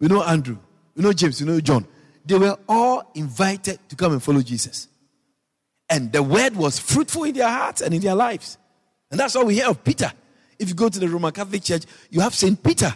we 0.00 0.08
know 0.08 0.22
Andrew, 0.22 0.58
we 0.96 1.02
know 1.02 1.12
James, 1.12 1.40
we 1.40 1.46
know 1.46 1.60
John. 1.60 1.86
They 2.24 2.36
were 2.36 2.58
all 2.68 3.10
invited 3.14 3.78
to 3.88 3.96
come 3.96 4.12
and 4.12 4.22
follow 4.22 4.42
Jesus. 4.42 4.88
And 5.88 6.12
the 6.12 6.22
word 6.22 6.56
was 6.56 6.78
fruitful 6.78 7.24
in 7.24 7.34
their 7.34 7.48
hearts 7.48 7.80
and 7.80 7.94
in 7.94 8.00
their 8.00 8.14
lives. 8.14 8.58
And 9.10 9.18
that's 9.18 9.36
all 9.36 9.46
we 9.46 9.54
hear 9.54 9.68
of 9.68 9.82
Peter. 9.82 10.12
If 10.58 10.68
you 10.68 10.74
go 10.74 10.88
to 10.88 10.98
the 10.98 11.08
Roman 11.08 11.32
Catholic 11.32 11.62
Church, 11.62 11.84
you 12.10 12.20
have 12.20 12.34
St. 12.34 12.60
Peter. 12.62 12.94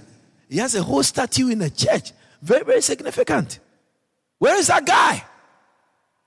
He 0.48 0.58
has 0.58 0.74
a 0.74 0.82
whole 0.82 1.02
statue 1.02 1.48
in 1.48 1.58
the 1.58 1.70
church. 1.70 2.12
Very, 2.42 2.64
very 2.64 2.82
significant. 2.82 3.60
Where 4.38 4.56
is 4.56 4.66
that 4.66 4.84
guy? 4.84 5.24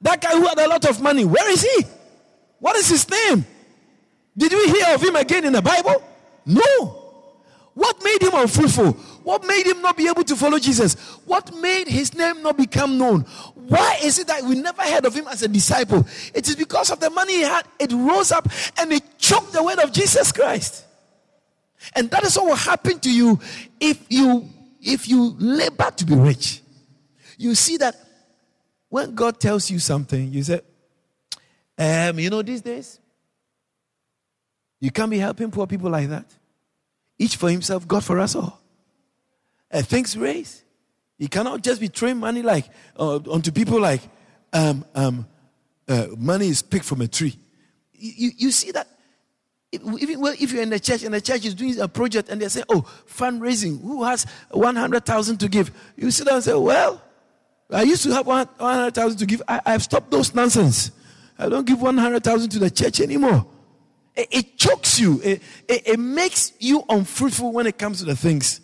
That 0.02 0.22
guy 0.22 0.32
who 0.32 0.48
had 0.48 0.58
a 0.60 0.68
lot 0.68 0.86
of 0.86 1.02
money, 1.02 1.26
where 1.26 1.50
is 1.52 1.62
he? 1.62 1.86
What 2.60 2.76
is 2.78 2.88
his 2.88 3.10
name? 3.10 3.46
Did 4.38 4.52
we 4.52 4.68
hear 4.68 4.96
of 4.96 5.02
him 5.02 5.16
again 5.16 5.46
in 5.46 5.54
the 5.54 5.62
Bible? 5.62 6.02
No. 6.46 7.02
What 7.74 8.02
made 8.04 8.22
him 8.22 8.34
unfruitful? 8.34 8.94
What 9.24 9.46
made 9.46 9.66
him 9.66 9.82
not 9.82 9.98
be 9.98 10.08
able 10.08 10.24
to 10.24 10.36
follow 10.36 10.58
Jesus? 10.60 10.94
What 11.26 11.54
made 11.58 11.88
his 11.88 12.14
name 12.16 12.42
not 12.42 12.56
become 12.56 12.98
known? 12.98 13.22
Why 13.56 14.00
is 14.02 14.18
it 14.20 14.28
that 14.28 14.44
we 14.44 14.56
never 14.56 14.82
heard 14.84 15.06
of 15.06 15.14
him 15.14 15.28
as 15.28 15.42
a 15.42 15.48
disciple? 15.48 16.06
It 16.34 16.48
is 16.48 16.56
because 16.56 16.90
of 16.90 17.00
the 17.00 17.10
money 17.10 17.34
he 17.34 17.42
had. 17.42 17.68
It 17.80 17.92
rose 17.92 18.32
up 18.32 18.48
and 18.78 18.94
it 18.94 19.04
choked 19.26 19.54
the 19.54 19.64
word 19.64 19.80
of 19.80 19.92
Jesus 19.92 20.32
Christ. 20.32 20.86
And 21.96 22.10
that 22.12 22.24
is 22.24 22.38
what 22.38 22.48
will 22.48 22.56
happen 22.56 23.00
to 23.00 23.12
you 23.12 23.40
if 23.80 24.06
you 24.10 24.50
if 24.82 25.08
you 25.08 25.36
labor 25.40 25.92
to 25.92 26.06
be 26.06 26.16
rich. 26.16 26.62
You 27.38 27.56
see 27.56 27.78
that 27.78 27.96
when 28.90 29.16
God 29.16 29.40
tells 29.40 29.70
you 29.70 29.80
something, 29.80 30.32
you 30.32 30.44
say, 30.44 30.62
um, 31.78 32.20
you 32.20 32.30
know, 32.30 32.42
these 32.42 32.62
days, 32.62 33.00
you 34.80 34.92
can't 34.92 35.10
be 35.10 35.18
helping 35.18 35.50
poor 35.52 35.66
people 35.66 35.90
like 35.90 36.10
that. 36.10 36.26
Each 37.18 37.36
for 37.36 37.50
himself, 37.50 37.88
God 37.88 38.04
for 38.04 38.20
us 38.20 38.36
all. 38.36 38.62
A 39.72 39.82
things 39.82 40.16
raise. 40.16 40.64
You 41.18 41.30
cannot 41.30 41.64
just 41.64 41.82
be 41.82 41.88
throwing 41.88 42.18
money 42.18 42.42
like 42.42 42.70
uh, 42.98 43.16
onto 43.16 43.52
people 43.52 43.80
like 43.80 44.02
um, 44.54 44.86
um, 44.94 45.28
uh, 45.88 46.08
money 46.18 46.48
is 46.48 46.62
picked 46.62 46.86
from 46.86 47.02
a 47.02 47.08
tree. 47.08 47.36
You, 47.94 48.12
you, 48.16 48.32
you 48.38 48.52
see 48.52 48.72
that 48.72 48.88
even 50.00 50.20
well, 50.20 50.36
if 50.40 50.52
you're 50.52 50.62
in 50.64 50.70
the 50.70 50.80
church 50.80 51.04
and 51.04 51.14
the 51.14 51.22
church 51.22 51.46
is 51.46 51.54
doing 51.54 51.80
a 51.80 51.88
project 51.88 52.30
and 52.30 52.42
they 52.42 52.50
say, 52.50 52.64
"Oh, 52.70 52.82
fundraising, 53.08 53.82
who 53.82 54.04
has 54.04 54.26
one 54.52 54.76
hundred 54.76 55.06
thousand 55.06 55.38
to 55.38 55.48
give?" 55.48 55.72
You 55.96 56.12
sit 56.12 56.28
down 56.28 56.36
and 56.36 56.44
say, 56.44 56.54
"Well, 56.54 57.02
I 57.72 57.84
used 57.84 58.04
to 58.04 58.12
have 58.14 58.28
one 58.28 58.48
hundred 58.60 58.96
thousand 58.96 59.20
to 59.20 59.26
give. 59.26 59.42
I, 59.48 59.62
have 59.66 59.84
stopped 59.84 60.12
those 60.12 60.34
nonsense. 60.34 60.92
I 61.38 61.50
don't 61.50 61.66
give 61.66 61.82
one 61.82 61.98
hundred 61.98 62.24
thousand 62.24 62.50
to 62.52 62.60
the 62.60 62.70
church 62.70 63.00
anymore." 63.00 63.46
It, 64.16 64.28
it 64.32 64.58
chokes 64.58 65.00
you. 65.00 65.22
It, 65.24 65.42
it, 65.68 65.88
it 65.88 66.00
makes 66.00 66.54
you 66.60 66.84
unfruitful 66.88 67.52
when 67.52 67.68
it 67.68 67.78
comes 67.78 68.00
to 68.00 68.06
the 68.06 68.16
things 68.16 68.62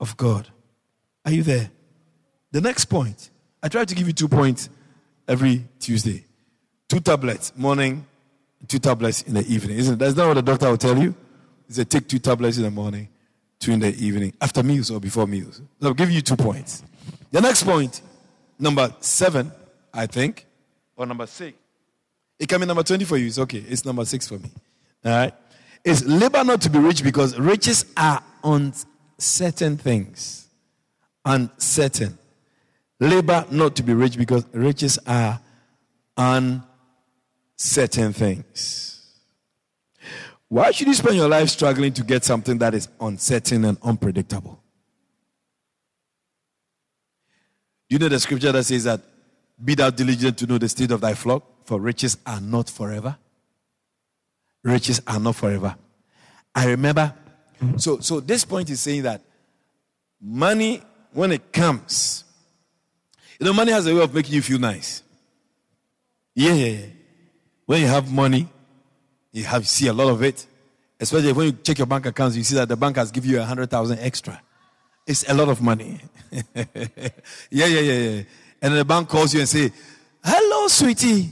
of 0.00 0.16
God. 0.16 0.48
Are 1.24 1.32
you 1.32 1.42
there? 1.42 1.70
The 2.52 2.60
next 2.60 2.86
point. 2.86 3.30
I 3.62 3.68
try 3.68 3.84
to 3.84 3.94
give 3.94 4.06
you 4.06 4.12
two 4.12 4.28
points 4.28 4.68
every 5.26 5.64
Tuesday. 5.80 6.24
Two 6.88 7.00
tablets, 7.00 7.52
morning, 7.56 8.06
two 8.68 8.78
tablets 8.78 9.22
in 9.22 9.34
the 9.34 9.46
evening. 9.46 9.78
Isn't 9.78 9.94
it? 9.94 9.98
That's 9.98 10.16
not 10.16 10.28
what 10.28 10.34
the 10.34 10.42
doctor 10.42 10.68
will 10.70 10.76
tell 10.76 10.98
you. 10.98 11.14
He 11.68 11.74
said, 11.74 11.90
take 11.90 12.08
two 12.08 12.18
tablets 12.18 12.56
in 12.56 12.62
the 12.62 12.70
morning, 12.70 13.08
two 13.58 13.72
in 13.72 13.80
the 13.80 13.94
evening, 13.96 14.32
after 14.40 14.62
meals 14.62 14.90
or 14.90 15.00
before 15.00 15.26
meals. 15.26 15.60
So 15.80 15.88
I'll 15.88 15.94
give 15.94 16.10
you 16.10 16.20
two 16.20 16.36
points. 16.36 16.82
The 17.32 17.40
next 17.40 17.64
point, 17.64 18.02
number 18.58 18.94
seven, 19.00 19.52
I 19.92 20.06
think, 20.06 20.46
or 20.96 21.06
number 21.06 21.26
six. 21.26 21.56
It 22.38 22.48
can 22.48 22.60
be 22.60 22.66
number 22.66 22.82
20 22.82 23.04
for 23.04 23.16
you. 23.16 23.26
It's 23.26 23.38
okay. 23.38 23.64
It's 23.66 23.84
number 23.84 24.04
six 24.04 24.28
for 24.28 24.38
me. 24.38 24.50
All 25.04 25.12
right. 25.12 25.34
is 25.84 26.04
labor 26.06 26.44
not 26.44 26.60
to 26.62 26.70
be 26.70 26.78
rich 26.78 27.02
because 27.02 27.38
riches 27.38 27.86
are 27.96 28.22
uncertain 28.44 29.76
things. 29.76 30.48
Uncertain. 31.24 32.18
Labor 33.00 33.46
not 33.50 33.74
to 33.76 33.82
be 33.82 33.94
rich 33.94 34.16
because 34.18 34.46
riches 34.52 34.98
are 35.06 35.40
uncertain 36.16 36.62
things. 37.56 38.92
Why 40.48 40.70
should 40.70 40.86
you 40.86 40.94
spend 40.94 41.16
your 41.16 41.28
life 41.28 41.48
struggling 41.48 41.92
to 41.94 42.04
get 42.04 42.24
something 42.24 42.58
that 42.58 42.74
is 42.74 42.88
uncertain 43.00 43.64
and 43.64 43.78
unpredictable? 43.82 44.62
Do 47.88 47.94
You 47.94 47.98
know 47.98 48.08
the 48.08 48.20
scripture 48.20 48.52
that 48.52 48.64
says 48.64 48.84
that, 48.84 49.00
Be 49.62 49.74
thou 49.74 49.90
diligent 49.90 50.38
to 50.38 50.46
know 50.46 50.58
the 50.58 50.68
state 50.68 50.90
of 50.90 51.00
thy 51.00 51.14
flock, 51.14 51.42
for 51.64 51.80
riches 51.80 52.16
are 52.26 52.40
not 52.40 52.70
forever. 52.70 53.16
Riches 54.62 55.00
are 55.06 55.18
not 55.18 55.36
forever. 55.36 55.76
I 56.54 56.66
remember, 56.66 57.12
so, 57.76 58.00
so 58.00 58.20
this 58.20 58.44
point 58.44 58.70
is 58.70 58.80
saying 58.80 59.02
that 59.02 59.22
money, 60.20 60.82
when 61.12 61.32
it 61.32 61.52
comes, 61.52 62.24
you 63.38 63.46
know, 63.46 63.52
money 63.52 63.72
has 63.72 63.86
a 63.86 63.94
way 63.94 64.02
of 64.02 64.14
making 64.14 64.34
you 64.34 64.42
feel 64.42 64.58
nice. 64.58 65.02
Yeah, 66.34 66.54
yeah, 66.54 66.66
yeah. 66.66 66.86
When 67.66 67.80
you 67.80 67.88
have 67.88 68.10
money, 68.12 68.48
you 69.32 69.44
have 69.44 69.68
see 69.68 69.88
a 69.88 69.92
lot 69.92 70.08
of 70.08 70.22
it. 70.22 70.46
Especially 70.98 71.32
when 71.32 71.46
you 71.46 71.52
check 71.52 71.78
your 71.78 71.86
bank 71.86 72.06
accounts, 72.06 72.36
you 72.36 72.44
see 72.44 72.54
that 72.54 72.68
the 72.68 72.76
bank 72.76 72.96
has 72.96 73.10
given 73.10 73.30
you 73.30 73.40
a 73.40 73.44
hundred 73.44 73.68
thousand 73.68 73.98
extra. 73.98 74.40
It's 75.06 75.28
a 75.28 75.34
lot 75.34 75.48
of 75.48 75.60
money. 75.60 76.00
yeah, 76.32 76.64
yeah, 77.50 77.66
yeah, 77.66 77.98
yeah. 77.98 78.22
And 78.62 78.74
the 78.74 78.84
bank 78.84 79.08
calls 79.08 79.34
you 79.34 79.40
and 79.40 79.48
say, 79.48 79.70
"Hello, 80.24 80.68
sweetie, 80.68 81.30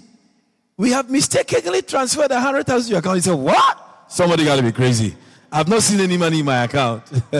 we 0.76 0.90
have 0.90 1.08
mistakenly 1.08 1.82
transferred 1.82 2.30
a 2.30 2.40
hundred 2.40 2.66
thousand 2.66 2.88
to 2.88 2.90
your 2.90 2.98
account." 2.98 3.16
You 3.16 3.22
say, 3.22 3.34
"What? 3.34 4.04
Somebody 4.08 4.44
got 4.44 4.56
to 4.56 4.62
be 4.62 4.72
crazy. 4.72 5.16
I've 5.50 5.68
not 5.68 5.82
seen 5.82 6.00
any 6.00 6.18
money 6.18 6.40
in 6.40 6.44
my 6.44 6.64
account. 6.64 7.10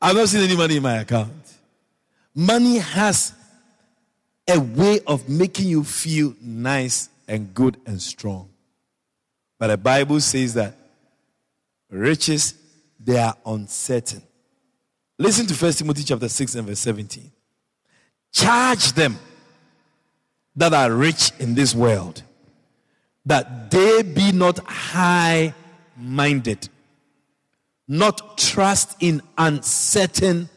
I've 0.00 0.14
not 0.14 0.28
seen 0.28 0.42
any 0.42 0.56
money 0.56 0.76
in 0.76 0.82
my 0.82 0.98
account." 0.98 1.32
Money 2.34 2.78
has 2.78 3.32
a 4.48 4.58
way 4.60 5.00
of 5.06 5.28
making 5.28 5.68
you 5.68 5.84
feel 5.84 6.34
nice 6.40 7.08
and 7.28 7.52
good 7.54 7.76
and 7.86 8.00
strong. 8.00 8.48
But 9.58 9.68
the 9.68 9.78
Bible 9.78 10.20
says 10.20 10.54
that 10.54 10.74
riches, 11.90 12.54
they 12.98 13.18
are 13.18 13.36
uncertain. 13.44 14.22
Listen 15.18 15.46
to 15.46 15.54
1 15.54 15.72
Timothy 15.72 16.04
chapter 16.04 16.28
6 16.28 16.54
and 16.56 16.68
verse 16.68 16.80
17. 16.80 17.30
Charge 18.32 18.92
them 18.92 19.18
that 20.56 20.72
are 20.72 20.92
rich 20.92 21.32
in 21.38 21.54
this 21.54 21.74
world, 21.74 22.22
that 23.24 23.70
they 23.70 24.02
be 24.02 24.32
not 24.32 24.58
high 24.58 25.54
minded, 25.96 26.68
not 27.88 28.36
trust 28.36 28.96
in 29.00 29.22
uncertain 29.38 30.48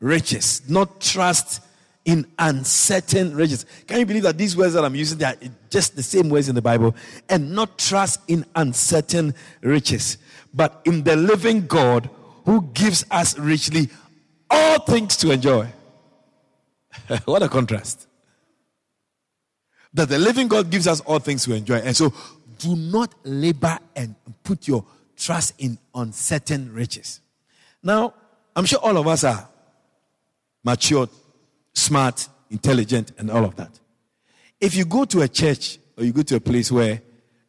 riches, 0.00 0.62
not 0.68 1.00
trust 1.00 1.62
in 2.04 2.26
uncertain 2.38 3.34
riches. 3.34 3.64
Can 3.86 4.00
you 4.00 4.06
believe 4.06 4.24
that 4.24 4.36
these 4.36 4.56
words 4.56 4.74
that 4.74 4.84
I'm 4.84 4.94
using 4.94 5.18
they 5.18 5.24
are 5.24 5.36
just 5.70 5.94
the 5.94 6.02
same 6.02 6.28
words 6.28 6.48
in 6.48 6.54
the 6.54 6.62
Bible 6.62 6.94
and 7.28 7.52
not 7.54 7.78
trust 7.78 8.20
in 8.28 8.44
uncertain 8.56 9.34
riches, 9.60 10.18
but 10.52 10.80
in 10.84 11.04
the 11.04 11.16
living 11.16 11.66
God 11.66 12.10
who 12.44 12.62
gives 12.74 13.04
us 13.10 13.38
richly 13.38 13.88
all 14.50 14.80
things 14.80 15.16
to 15.18 15.30
enjoy. 15.30 15.68
what 17.24 17.42
a 17.42 17.48
contrast. 17.48 18.06
That 19.94 20.08
the 20.08 20.18
living 20.18 20.48
God 20.48 20.70
gives 20.70 20.86
us 20.86 21.00
all 21.02 21.18
things 21.18 21.44
to 21.44 21.54
enjoy. 21.54 21.76
And 21.76 21.96
so 21.96 22.12
do 22.58 22.76
not 22.76 23.14
labor 23.24 23.78
and 23.94 24.14
put 24.42 24.66
your 24.66 24.84
trust 25.16 25.54
in 25.58 25.78
uncertain 25.94 26.72
riches. 26.72 27.20
Now, 27.82 28.14
I'm 28.54 28.64
sure 28.64 28.78
all 28.82 28.96
of 28.96 29.06
us 29.06 29.24
are 29.24 29.48
matured, 30.64 31.08
smart, 31.74 32.28
intelligent, 32.50 33.12
and 33.18 33.30
all 33.30 33.44
of 33.44 33.56
that. 33.56 33.78
If 34.60 34.76
you 34.76 34.84
go 34.84 35.04
to 35.06 35.22
a 35.22 35.28
church 35.28 35.78
or 35.96 36.04
you 36.04 36.12
go 36.12 36.22
to 36.22 36.36
a 36.36 36.40
place 36.40 36.70
where, 36.70 37.00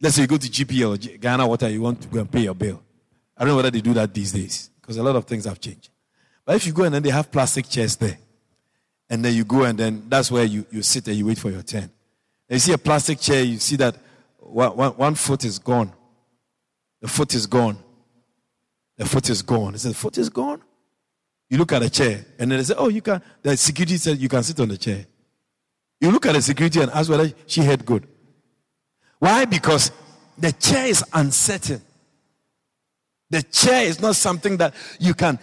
let's 0.02 0.16
say 0.16 0.24
you 0.24 0.28
go 0.28 0.38
to 0.38 0.50
GP 0.50 0.88
or 0.88 1.18
Ghana 1.18 1.48
Water, 1.48 1.70
you 1.70 1.82
want 1.82 2.02
to 2.02 2.08
go 2.08 2.20
and 2.20 2.32
pay 2.32 2.42
your 2.42 2.56
bill. 2.56 2.82
I 3.38 3.42
don't 3.42 3.50
know 3.50 3.56
whether 3.58 3.72
they 3.72 3.82
do 3.82 3.94
that 3.94 4.14
these 4.14 4.32
days 4.32 4.70
because 4.82 4.98
a 4.98 5.04
lot 5.04 5.16
of 5.16 5.26
things 5.26 5.46
have 5.46 5.60
changed. 5.60 5.90
But 6.46 6.56
if 6.56 6.66
you 6.66 6.74
go 6.74 6.84
and 6.84 6.94
then 6.94 7.04
they 7.04 7.10
have 7.10 7.32
plastic 7.32 7.70
chairs 7.70 7.96
there, 7.96 8.18
and 9.10 9.24
then 9.24 9.34
you 9.34 9.44
go 9.44 9.64
and 9.64 9.78
then 9.78 10.06
that's 10.08 10.32
where 10.32 10.44
you, 10.44 10.66
you 10.72 10.82
sit 10.82 11.08
and 11.08 11.16
you 11.16 11.26
wait 11.26 11.38
for 11.38 11.52
your 11.52 11.62
turn. 11.62 11.84
And 11.84 11.92
you 12.50 12.60
see 12.60 12.74
a 12.74 12.78
plastic 12.78 13.20
chair, 13.20 13.44
you 13.44 13.58
see 13.60 13.76
that 13.78 13.96
one, 14.40 14.76
one, 14.76 14.92
one 14.92 15.16
foot 15.16 15.46
is 15.46 15.60
gone. 15.60 15.92
The 17.02 17.08
foot 17.08 17.34
is 17.34 17.48
gone. 17.48 17.78
The 18.98 19.06
foot 19.06 19.30
is 19.30 19.42
gone. 19.42 19.78
Said, 19.78 19.92
The 19.92 19.96
foot 19.96 20.18
is 20.18 20.30
gone? 20.30 20.62
You 21.54 21.60
look 21.60 21.72
at 21.72 21.84
a 21.84 21.90
chair, 21.92 22.26
and 22.40 22.50
then 22.50 22.58
they 22.58 22.64
say, 22.64 22.74
Oh, 22.76 22.88
you 22.88 23.04
can. 23.04 23.22
The 23.44 23.56
security 23.56 23.98
said 23.98 24.18
you 24.18 24.28
can 24.28 24.42
sit 24.42 24.60
on 24.60 24.70
the 24.70 24.76
chair. 24.76 25.06
You 26.02 26.10
look 26.10 26.26
at 26.26 26.34
the 26.34 26.42
security 26.42 26.82
and 26.82 26.90
ask 26.90 27.12
whether 27.12 27.32
she 27.46 27.62
had 27.62 27.86
good. 27.86 28.08
Why? 29.20 29.46
Because 29.46 29.92
the 30.36 30.52
chair 30.52 30.88
is 30.88 31.06
uncertain. 31.14 31.80
The 33.30 33.44
chair 33.44 33.84
is 33.84 34.02
not 34.02 34.16
something 34.16 34.58
that 34.58 34.74
you 35.00 35.14
can 35.14 35.38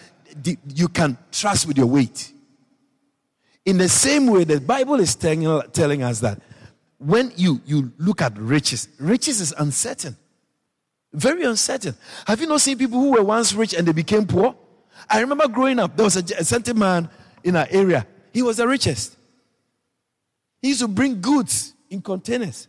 you 0.74 0.88
can 0.88 1.16
trust 1.30 1.68
with 1.68 1.78
your 1.78 1.86
weight. 1.86 2.32
In 3.64 3.78
the 3.78 3.88
same 3.88 4.26
way, 4.26 4.42
the 4.42 4.60
Bible 4.60 4.98
is 4.98 5.14
telling, 5.14 5.62
telling 5.70 6.02
us 6.02 6.18
that 6.18 6.40
when 6.98 7.32
you, 7.36 7.60
you 7.64 7.92
look 7.98 8.20
at 8.20 8.36
riches, 8.36 8.88
riches 8.98 9.40
is 9.40 9.54
uncertain. 9.56 10.16
Very 11.12 11.44
uncertain. 11.44 11.94
Have 12.26 12.40
you 12.40 12.48
not 12.48 12.62
seen 12.62 12.76
people 12.76 12.98
who 12.98 13.12
were 13.12 13.22
once 13.22 13.52
rich 13.52 13.74
and 13.74 13.86
they 13.86 13.92
became 13.92 14.26
poor? 14.26 14.56
I 15.08 15.20
remember 15.20 15.48
growing 15.48 15.78
up, 15.78 15.96
there 15.96 16.04
was 16.04 16.16
a, 16.16 16.24
a 16.38 16.44
certain 16.44 16.78
man 16.78 17.08
in 17.42 17.56
our 17.56 17.66
area. 17.70 18.06
He 18.32 18.42
was 18.42 18.58
the 18.58 18.66
richest. 18.68 19.16
He 20.62 20.68
used 20.68 20.80
to 20.80 20.88
bring 20.88 21.20
goods 21.20 21.74
in 21.88 22.02
containers. 22.02 22.68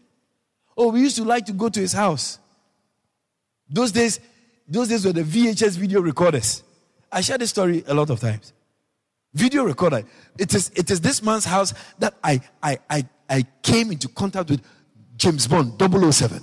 Oh, 0.77 0.91
we 0.91 1.01
used 1.01 1.17
to 1.17 1.23
like 1.23 1.45
to 1.47 1.53
go 1.53 1.69
to 1.69 1.79
his 1.79 1.93
house. 1.93 2.39
Those 3.69 3.91
days, 3.91 4.19
those 4.67 4.87
days 4.87 5.05
were 5.05 5.13
the 5.13 5.23
VHS 5.23 5.77
video 5.77 6.01
recorders. 6.01 6.63
I 7.11 7.21
share 7.21 7.37
this 7.37 7.49
story 7.49 7.83
a 7.87 7.93
lot 7.93 8.09
of 8.09 8.19
times. 8.19 8.53
Video 9.33 9.63
recorder. 9.63 10.03
It 10.37 10.53
is, 10.53 10.71
it 10.75 10.91
is 10.91 11.01
this 11.01 11.21
man's 11.21 11.45
house 11.45 11.73
that 11.99 12.13
I, 12.23 12.41
I, 12.61 12.79
I, 12.89 13.05
I 13.29 13.45
came 13.61 13.91
into 13.91 14.07
contact 14.09 14.49
with 14.49 14.61
James 15.15 15.47
Bond 15.47 15.73
007. 15.79 16.41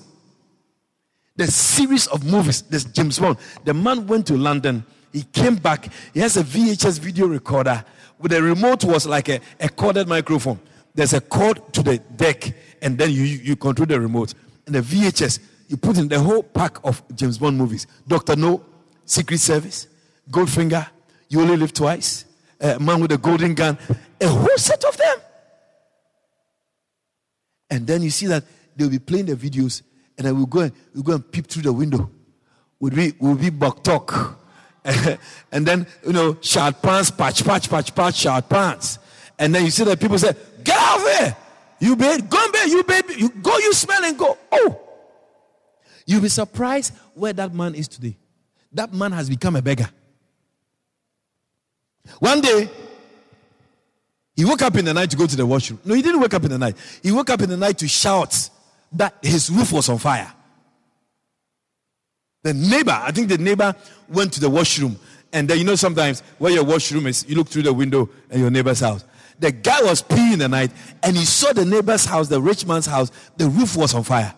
The 1.37 1.47
series 1.47 2.07
of 2.09 2.25
movies, 2.25 2.63
this 2.63 2.85
James 2.85 3.19
Bond. 3.19 3.39
The 3.65 3.75
man 3.75 4.07
went 4.07 4.27
to 4.29 4.37
London. 4.37 4.85
He 5.13 5.23
came 5.23 5.57
back. 5.57 5.89
He 6.13 6.21
has 6.21 6.37
a 6.37 6.43
VHS 6.43 6.99
video 6.99 7.27
recorder 7.27 7.85
with 8.19 8.33
a 8.33 8.43
remote 8.43 8.85
was 8.85 9.07
like 9.07 9.29
a, 9.29 9.41
a 9.61 9.69
corded 9.69 10.09
microphone. 10.09 10.61
There's 10.95 11.13
a 11.13 11.21
cord 11.21 11.73
to 11.75 11.83
the 11.83 11.99
deck, 11.99 12.53
and 12.83 12.99
then 12.99 13.11
you, 13.11 13.23
you 13.23 13.57
control 13.57 13.87
the 13.87 14.01
remote. 14.01 14.35
And 14.67 14.75
the 14.75 14.81
VHS, 14.81 15.39
you 15.69 15.77
put 15.77 15.99
in 15.99 16.09
the 16.09 16.19
whole 16.19 16.43
pack 16.43 16.79
of 16.85 17.03
James 17.15 17.39
Bond 17.39 17.57
movies. 17.57 17.87
Dr. 18.07 18.37
No, 18.37 18.65
Secret 19.05 19.39
Service, 19.39 19.87
Goldfinger, 20.31 20.89
You 21.29 21.41
Only 21.41 21.57
Live 21.57 21.73
Twice, 21.73 22.25
a 22.61 22.79
Man 22.79 23.01
with 23.01 23.13
a 23.13 23.19
Golden 23.19 23.55
Gun, 23.55 23.79
a 24.21 24.27
whole 24.27 24.57
set 24.57 24.85
of 24.85 24.97
them. 24.97 25.19
And 27.71 27.87
then 27.87 28.03
you 28.03 28.11
see 28.11 28.27
that 28.27 28.45
they'll 28.77 28.91
be 28.91 28.99
playing 28.99 29.27
the 29.27 29.37
videos, 29.37 29.83
and 30.17 30.27
then 30.27 30.37
we'll 30.37 30.47
go 30.47 30.61
and, 30.61 30.73
we'll 30.95 31.05
go 31.05 31.15
and 31.15 31.31
peep 31.31 31.47
through 31.47 31.63
the 31.63 31.73
window. 31.73 32.11
We'll 32.81 32.93
be, 32.93 33.13
we'll 33.21 33.37
be 33.37 33.51
buck 33.51 33.83
talk. 33.85 34.39
and 35.53 35.67
then, 35.67 35.87
you 36.07 36.13
know, 36.13 36.39
short 36.41 36.81
pants, 36.83 37.11
patch, 37.11 37.45
patch, 37.45 37.69
patch, 37.69 37.95
patch, 37.95 38.17
short 38.17 38.49
pants. 38.49 38.99
And 39.39 39.55
then 39.55 39.65
you 39.65 39.71
see 39.71 39.85
that 39.85 40.01
people 40.01 40.19
say, 40.19 40.35
Get 40.65 40.77
out 40.77 40.99
of 40.99 41.19
here! 41.19 41.37
You 41.81 41.97
baby, 41.97 42.23
go 42.23 42.53
baby, 42.53 42.71
you 42.71 42.83
baby, 42.83 43.15
you 43.17 43.29
go, 43.29 43.57
you 43.59 43.73
smell 43.73 44.05
and 44.05 44.19
go. 44.19 44.37
Oh! 44.51 44.81
You'll 46.07 46.23
be 46.23 46.29
surprised 46.29 46.93
where 47.15 47.33
that 47.33 47.55
man 47.55 47.75
is 47.75 47.87
today. 47.87 48.17
That 48.73 48.93
man 48.93 49.13
has 49.13 49.29
become 49.29 49.57
a 49.57 49.63
beggar. 49.63 49.89
One 52.19 52.41
day, 52.41 52.69
he 54.35 54.45
woke 54.45 54.63
up 54.63 54.77
in 54.77 54.85
the 54.85 54.95
night 54.95 55.11
to 55.11 55.17
go 55.17 55.27
to 55.27 55.37
the 55.37 55.47
washroom. 55.47 55.81
No, 55.85 55.95
he 55.95 56.03
didn't 56.03 56.21
wake 56.21 56.35
up 56.35 56.45
in 56.45 56.51
the 56.51 56.59
night. 56.59 56.77
He 57.03 57.13
woke 57.13 57.31
up 57.31 57.43
in 57.43 57.51
the 57.51 57.57
night 57.57 57.79
to 57.79 57.89
shout 57.89 58.51
that 58.93 59.17
his 59.23 59.51
roof 59.51 59.73
was 59.73 59.89
on 59.89 59.99
fire. 59.99 60.33
The 62.49 62.55
neighbor, 62.55 62.99
I 62.99 63.11
think 63.11 63.29
the 63.29 63.37
neighbor 63.37 63.75
went 64.09 64.33
to 64.33 64.41
the 64.41 64.49
washroom. 64.49 64.99
And 65.35 65.47
then, 65.47 65.59
you 65.59 65.65
know, 65.65 65.75
sometimes 65.75 66.21
where 66.39 66.51
your 66.51 66.65
washroom 66.65 67.07
is, 67.07 67.29
you 67.29 67.37
look 67.37 67.49
through 67.49 67.65
the 67.65 67.75
window 67.75 68.09
at 68.31 68.39
your 68.39 68.49
neighbor's 68.49 68.81
house. 68.81 69.05
The 69.39 69.53
guy 69.53 69.83
was 69.83 70.01
peeing 70.01 70.33
in 70.33 70.39
the 70.39 70.49
night 70.49 70.71
and 71.03 71.15
he 71.15 71.27
saw 71.27 71.53
the 71.53 71.67
neighbor's 71.67 72.07
house, 72.07 72.29
the 72.29 72.41
rich 72.41 72.65
man's 72.65 72.87
house, 72.87 73.13
the 73.37 73.51
roof 73.51 73.77
was 73.77 73.93
on 73.93 74.03
fire. 74.03 74.35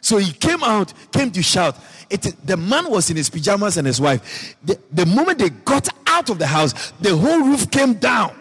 So 0.00 0.18
he 0.18 0.30
came 0.30 0.62
out, 0.62 0.92
came 1.10 1.32
to 1.32 1.42
shout. 1.42 1.76
It, 2.08 2.46
the 2.46 2.56
man 2.56 2.88
was 2.88 3.10
in 3.10 3.16
his 3.16 3.28
pajamas 3.28 3.76
and 3.76 3.88
his 3.88 4.00
wife. 4.00 4.54
The, 4.62 4.78
the 4.92 5.06
moment 5.06 5.40
they 5.40 5.50
got 5.50 5.88
out 6.06 6.30
of 6.30 6.38
the 6.38 6.46
house, 6.46 6.92
the 7.00 7.16
whole 7.16 7.40
roof 7.40 7.68
came 7.72 7.94
down. 7.94 8.40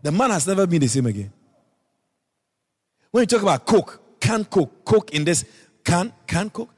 The 0.00 0.12
man 0.12 0.30
has 0.30 0.46
never 0.46 0.66
been 0.66 0.80
the 0.80 0.88
same 0.88 1.04
again. 1.04 1.30
When 3.10 3.20
you 3.20 3.26
talk 3.26 3.42
about 3.42 3.66
Coke, 3.66 4.00
can 4.18 4.46
Coke, 4.46 4.82
Coke 4.82 5.12
in 5.12 5.24
this 5.24 5.44
can, 5.84 6.10
can 6.26 6.48
Coke, 6.48 6.70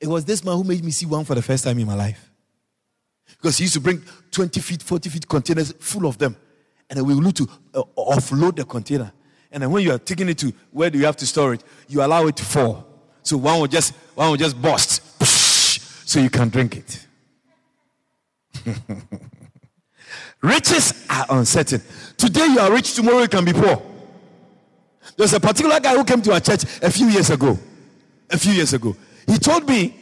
It 0.00 0.08
was 0.08 0.24
this 0.24 0.44
man 0.44 0.56
who 0.56 0.64
made 0.64 0.84
me 0.84 0.90
see 0.90 1.06
one 1.06 1.24
for 1.24 1.34
the 1.34 1.42
first 1.42 1.64
time 1.64 1.78
in 1.78 1.86
my 1.86 1.94
life. 1.94 2.30
Because 3.28 3.58
he 3.58 3.64
used 3.64 3.74
to 3.74 3.80
bring 3.80 4.02
20 4.30 4.60
feet, 4.60 4.82
40 4.82 5.08
feet 5.08 5.28
containers 5.28 5.72
full 5.72 6.06
of 6.06 6.18
them. 6.18 6.36
And 6.88 6.98
then 6.98 7.06
we 7.06 7.18
need 7.18 7.36
to 7.36 7.48
uh, 7.74 7.82
offload 7.96 8.56
the 8.56 8.64
container. 8.64 9.12
And 9.50 9.62
then 9.62 9.70
when 9.70 9.82
you 9.82 9.92
are 9.92 9.98
taking 9.98 10.28
it 10.28 10.38
to 10.38 10.52
where 10.70 10.90
do 10.90 10.98
you 10.98 11.06
have 11.06 11.16
to 11.16 11.26
store 11.26 11.54
it, 11.54 11.64
you 11.88 12.02
allow 12.02 12.26
it 12.26 12.36
to 12.36 12.44
fall. 12.44 12.86
So 13.22 13.36
one 13.36 13.58
will 13.60 13.66
just 13.66 13.94
one 14.14 14.30
will 14.30 14.36
just 14.36 14.60
burst. 14.60 15.02
So 16.08 16.20
you 16.20 16.30
can 16.30 16.48
drink 16.48 16.76
it. 16.76 17.06
Riches 20.42 21.06
are 21.10 21.26
uncertain. 21.30 21.82
Today 22.16 22.46
you 22.46 22.60
are 22.60 22.72
rich, 22.72 22.94
tomorrow 22.94 23.22
you 23.22 23.28
can 23.28 23.44
be 23.44 23.52
poor. 23.52 23.82
There's 25.16 25.32
a 25.32 25.40
particular 25.40 25.80
guy 25.80 25.96
who 25.96 26.04
came 26.04 26.22
to 26.22 26.32
our 26.32 26.40
church 26.40 26.64
a 26.82 26.90
few 26.90 27.08
years 27.08 27.30
ago. 27.30 27.58
A 28.30 28.38
few 28.38 28.52
years 28.52 28.72
ago. 28.74 28.94
He 29.26 29.38
told 29.38 29.68
me 29.68 29.94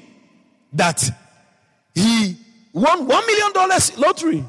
that 0.73 1.03
he 1.95 2.37
won 2.73 3.07
one 3.07 3.27
million 3.27 3.53
dollars 3.53 3.97
lottery. 3.97 4.45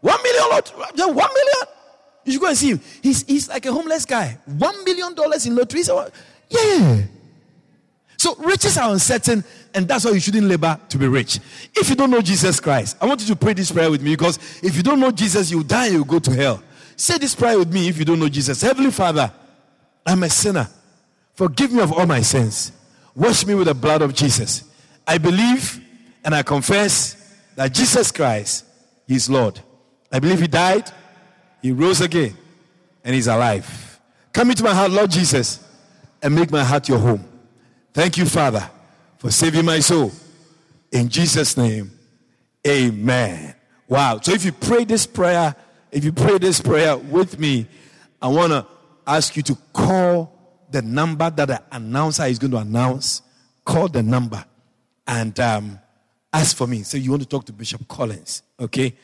One 0.00 0.22
million 0.22 0.50
lottery. 0.50 0.78
One 0.78 1.14
million. 1.14 1.74
You 2.24 2.32
should 2.32 2.40
go 2.40 2.48
and 2.48 2.56
see 2.56 2.70
him. 2.70 2.80
He's, 3.02 3.22
he's 3.24 3.48
like 3.48 3.66
a 3.66 3.72
homeless 3.72 4.04
guy. 4.06 4.38
One 4.46 4.84
million 4.84 5.14
dollars 5.14 5.46
in 5.46 5.54
lottery. 5.54 5.82
So, 5.82 6.08
yeah. 6.48 7.02
So 8.16 8.34
riches 8.36 8.78
are 8.78 8.90
uncertain, 8.90 9.44
and 9.74 9.86
that's 9.86 10.04
why 10.04 10.12
you 10.12 10.20
shouldn't 10.20 10.46
labor 10.46 10.80
to 10.88 10.98
be 10.98 11.06
rich. 11.06 11.40
If 11.74 11.90
you 11.90 11.96
don't 11.96 12.10
know 12.10 12.22
Jesus 12.22 12.60
Christ, 12.60 12.96
I 13.00 13.06
want 13.06 13.20
you 13.20 13.26
to 13.26 13.36
pray 13.36 13.52
this 13.52 13.70
prayer 13.70 13.90
with 13.90 14.00
me 14.00 14.12
because 14.12 14.38
if 14.62 14.76
you 14.76 14.82
don't 14.82 15.00
know 15.00 15.10
Jesus, 15.10 15.50
you 15.50 15.62
die, 15.62 15.88
you 15.88 16.04
go 16.04 16.18
to 16.20 16.30
hell. 16.30 16.62
Say 16.96 17.18
this 17.18 17.34
prayer 17.34 17.58
with 17.58 17.72
me 17.72 17.88
if 17.88 17.98
you 17.98 18.04
don't 18.04 18.20
know 18.20 18.28
Jesus. 18.28 18.62
Heavenly 18.62 18.92
Father, 18.92 19.30
I'm 20.06 20.22
a 20.22 20.30
sinner. 20.30 20.68
Forgive 21.34 21.72
me 21.72 21.80
of 21.82 21.92
all 21.92 22.06
my 22.06 22.20
sins. 22.20 22.72
Wash 23.14 23.46
me 23.46 23.54
with 23.54 23.66
the 23.66 23.74
blood 23.74 24.02
of 24.02 24.14
Jesus. 24.14 24.64
I 25.06 25.18
believe 25.18 25.80
and 26.24 26.34
I 26.34 26.42
confess 26.42 27.34
that 27.54 27.72
Jesus 27.72 28.10
Christ 28.10 28.64
is 29.06 29.28
Lord. 29.30 29.60
I 30.10 30.18
believe 30.18 30.40
He 30.40 30.46
died, 30.46 30.90
He 31.62 31.72
rose 31.72 32.00
again, 32.00 32.36
and 33.04 33.14
He's 33.14 33.26
alive. 33.26 34.00
Come 34.32 34.50
into 34.50 34.64
my 34.64 34.74
heart, 34.74 34.90
Lord 34.90 35.10
Jesus, 35.10 35.64
and 36.22 36.34
make 36.34 36.50
my 36.50 36.64
heart 36.64 36.88
your 36.88 36.98
home. 36.98 37.24
Thank 37.92 38.16
you, 38.16 38.24
Father, 38.24 38.68
for 39.18 39.30
saving 39.30 39.64
my 39.64 39.78
soul. 39.80 40.10
In 40.90 41.08
Jesus' 41.08 41.56
name, 41.56 41.92
amen. 42.66 43.54
Wow. 43.88 44.18
So 44.20 44.32
if 44.32 44.44
you 44.44 44.52
pray 44.52 44.84
this 44.84 45.06
prayer, 45.06 45.54
if 45.92 46.04
you 46.04 46.12
pray 46.12 46.38
this 46.38 46.60
prayer 46.60 46.96
with 46.96 47.38
me, 47.38 47.66
I 48.20 48.28
want 48.28 48.52
to 48.52 48.66
ask 49.06 49.36
you 49.36 49.42
to 49.44 49.54
call 49.72 50.33
the 50.74 50.82
number 50.82 51.30
that 51.30 51.46
the 51.46 51.62
announcer 51.70 52.24
is 52.24 52.40
going 52.40 52.50
to 52.50 52.56
announce. 52.56 53.22
Call 53.64 53.86
the 53.86 54.02
number 54.02 54.44
and 55.06 55.38
um, 55.38 55.78
ask 56.32 56.56
for 56.56 56.66
me. 56.66 56.82
Say 56.82 56.98
you 56.98 57.10
want 57.10 57.22
to 57.22 57.28
talk 57.28 57.44
to 57.46 57.52
Bishop 57.52 57.86
Collins. 57.86 58.42
Okay? 58.58 58.96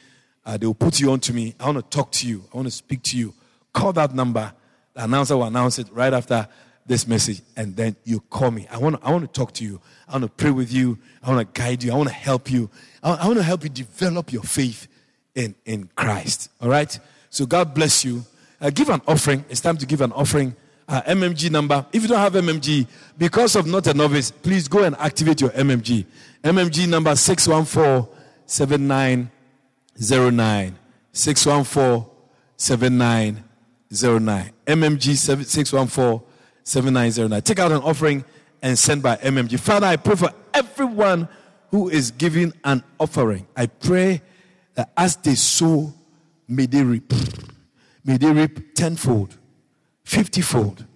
Uh, 0.45 0.57
they 0.57 0.67
will 0.67 0.75
put 0.75 0.99
you 0.99 1.13
on 1.13 1.21
to 1.21 1.33
me. 1.33 1.55
I 1.61 1.67
want 1.67 1.79
to 1.79 1.97
talk 1.97 2.11
to 2.13 2.27
you. 2.27 2.43
I 2.53 2.57
want 2.57 2.67
to 2.67 2.73
speak 2.73 3.05
to 3.05 3.17
you. 3.17 3.33
Call 3.73 3.93
that 3.93 4.13
number. 4.17 4.53
The 4.95 5.05
announcer 5.05 5.37
will 5.37 5.45
announce 5.45 5.79
it 5.79 5.87
right 5.93 6.13
after 6.13 6.49
this 6.87 7.07
message, 7.07 7.41
and 7.57 7.77
then 7.77 7.95
you 8.03 8.19
call 8.19 8.51
me. 8.51 8.67
I 8.69 8.79
want 8.79 9.01
to, 9.01 9.07
I 9.07 9.13
want 9.13 9.33
to 9.33 9.41
talk 9.41 9.53
to 9.55 9.65
you. 9.65 9.81
I 10.09 10.13
want 10.15 10.25
to 10.25 10.31
pray 10.31 10.51
with 10.51 10.73
you. 10.73 10.99
I 11.23 11.33
want 11.33 11.55
to 11.55 11.61
guide 11.61 11.85
you. 11.85 11.93
I 11.93 11.95
want 11.95 12.09
to 12.09 12.15
help 12.15 12.51
you. 12.51 12.69
I, 13.01 13.13
I 13.13 13.27
want 13.29 13.39
to 13.39 13.45
help 13.45 13.63
you 13.63 13.69
develop 13.69 14.33
your 14.33 14.43
faith 14.43 14.89
in, 15.37 15.55
in 15.65 15.89
Christ. 15.95 16.51
All 16.61 16.69
right? 16.69 16.99
So 17.29 17.47
God 17.47 17.75
bless 17.75 18.05
you. 18.05 18.25
Uh, 18.61 18.71
give 18.71 18.89
an 18.89 19.03
offering. 19.07 19.45
It's 19.49 19.61
time 19.61 19.77
to 19.77 19.87
give 19.87 20.01
an 20.01 20.11
offering. 20.11 20.57
Uh, 20.91 21.01
MMG 21.03 21.51
number. 21.53 21.87
If 21.93 22.03
you 22.03 22.09
don't 22.09 22.19
have 22.19 22.33
MMG, 22.33 22.85
because 23.17 23.55
of 23.55 23.65
not 23.65 23.87
a 23.87 23.95
novice, 23.95 24.33
please 24.33 24.67
go 24.67 24.83
and 24.83 24.97
activate 24.97 25.41
your 25.41 25.51
MMG. 25.51 26.05
MMG 26.43 26.89
number 26.89 27.15
614 27.15 28.13
7909. 28.45 30.79
614 31.13 32.11
7909. 32.57 34.53
MMG 34.67 35.17
614 35.17 36.27
7909. 36.65 37.43
Take 37.43 37.61
out 37.61 37.71
an 37.71 37.83
offering 37.83 38.25
and 38.61 38.77
send 38.77 39.01
by 39.01 39.15
MMG. 39.19 39.61
Father, 39.61 39.87
I 39.87 39.95
pray 39.95 40.17
for 40.17 40.31
everyone 40.53 41.29
who 41.71 41.89
is 41.89 42.11
giving 42.11 42.53
an 42.65 42.83
offering. 42.99 43.47
I 43.57 43.67
pray 43.67 44.23
that 44.75 44.91
as 44.97 45.15
they 45.15 45.37
sow, 45.37 45.95
may 46.49 46.67
they 46.67 46.83
reap. 46.83 47.13
May 48.05 48.17
they 48.17 48.33
reap 48.33 48.75
tenfold, 48.75 49.37
fiftyfold, 50.11 50.87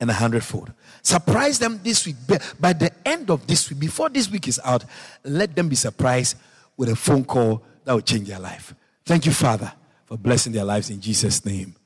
and 0.00 0.10
a 0.10 0.14
hundredfold. 0.14 0.72
Surprise 1.02 1.58
them 1.58 1.80
this 1.82 2.04
week. 2.06 2.16
By 2.58 2.72
the 2.72 2.90
end 3.06 3.30
of 3.30 3.46
this 3.46 3.70
week, 3.70 3.78
before 3.78 4.08
this 4.08 4.30
week 4.30 4.48
is 4.48 4.60
out, 4.64 4.84
let 5.22 5.54
them 5.54 5.68
be 5.68 5.76
surprised 5.76 6.36
with 6.76 6.88
a 6.88 6.96
phone 6.96 7.24
call 7.24 7.62
that 7.84 7.92
will 7.92 8.00
change 8.00 8.28
their 8.28 8.40
life. 8.40 8.74
Thank 9.04 9.26
you, 9.26 9.32
Father, 9.32 9.72
for 10.06 10.18
blessing 10.18 10.52
their 10.52 10.64
lives 10.64 10.90
in 10.90 11.00
Jesus' 11.00 11.44
name. 11.44 11.76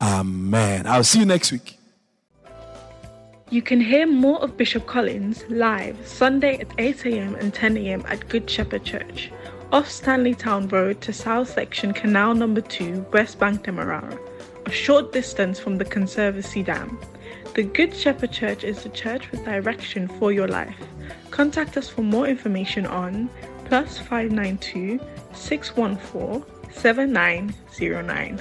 Amen. 0.00 0.86
I'll 0.86 1.04
see 1.04 1.18
you 1.18 1.26
next 1.26 1.52
week. 1.52 1.76
You 3.50 3.62
can 3.62 3.80
hear 3.80 4.06
more 4.06 4.40
of 4.40 4.56
Bishop 4.56 4.86
Collins 4.86 5.42
live 5.48 5.96
Sunday 6.06 6.58
at 6.58 6.68
8 6.78 7.04
a.m. 7.06 7.34
and 7.34 7.52
10 7.52 7.76
a.m. 7.78 8.04
at 8.06 8.28
Good 8.28 8.48
Shepherd 8.48 8.84
Church, 8.84 9.32
off 9.72 9.90
Stanley 9.90 10.34
Town 10.34 10.68
Road 10.68 11.00
to 11.00 11.12
South 11.12 11.50
Section 11.50 11.92
Canal 11.92 12.34
Number 12.34 12.60
2, 12.60 13.06
West 13.12 13.40
Bank 13.40 13.64
Demerara, 13.64 14.16
short 14.70 15.12
distance 15.12 15.58
from 15.58 15.78
the 15.78 15.84
Conservancy 15.84 16.62
Dam. 16.62 16.98
The 17.54 17.64
Good 17.64 17.94
Shepherd 17.94 18.32
Church 18.32 18.64
is 18.64 18.82
the 18.82 18.88
church 18.90 19.30
with 19.30 19.44
direction 19.44 20.06
for 20.06 20.32
your 20.32 20.48
life. 20.48 20.76
Contact 21.30 21.76
us 21.76 21.88
for 21.88 22.02
more 22.02 22.26
information 22.26 22.86
on 22.86 23.28
plus 23.64 23.98
592 23.98 25.00
614 25.32 26.44
7909. 26.72 28.40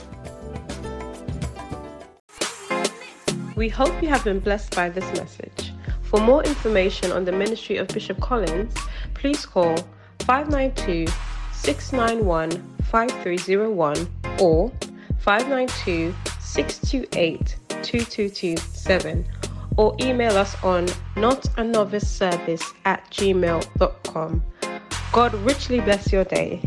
We 3.56 3.70
hope 3.70 4.02
you 4.02 4.10
have 4.10 4.24
been 4.24 4.40
blessed 4.40 4.76
by 4.76 4.90
this 4.90 5.06
message. 5.20 5.74
For 6.04 6.20
more 6.20 6.44
information 6.44 7.12
on 7.12 7.26
the 7.26 7.32
ministry 7.32 7.78
of 7.78 7.88
Bishop 7.90 8.20
Collins, 8.20 8.74
please 9.14 9.46
call 9.46 9.78
592 10.20 11.12
691 11.54 12.52
5301 12.90 14.08
or 14.40 14.72
592 15.20 16.14
628 16.40 17.56
2227 17.84 19.26
or 19.78 19.96
email 20.02 20.36
us 20.38 20.62
on 20.64 20.86
notanoviceservice 21.16 22.74
at 22.86 23.10
gmail.com. 23.12 24.44
God 25.12 25.34
richly 25.36 25.80
bless 25.80 26.12
your 26.12 26.26
day. 26.26 26.62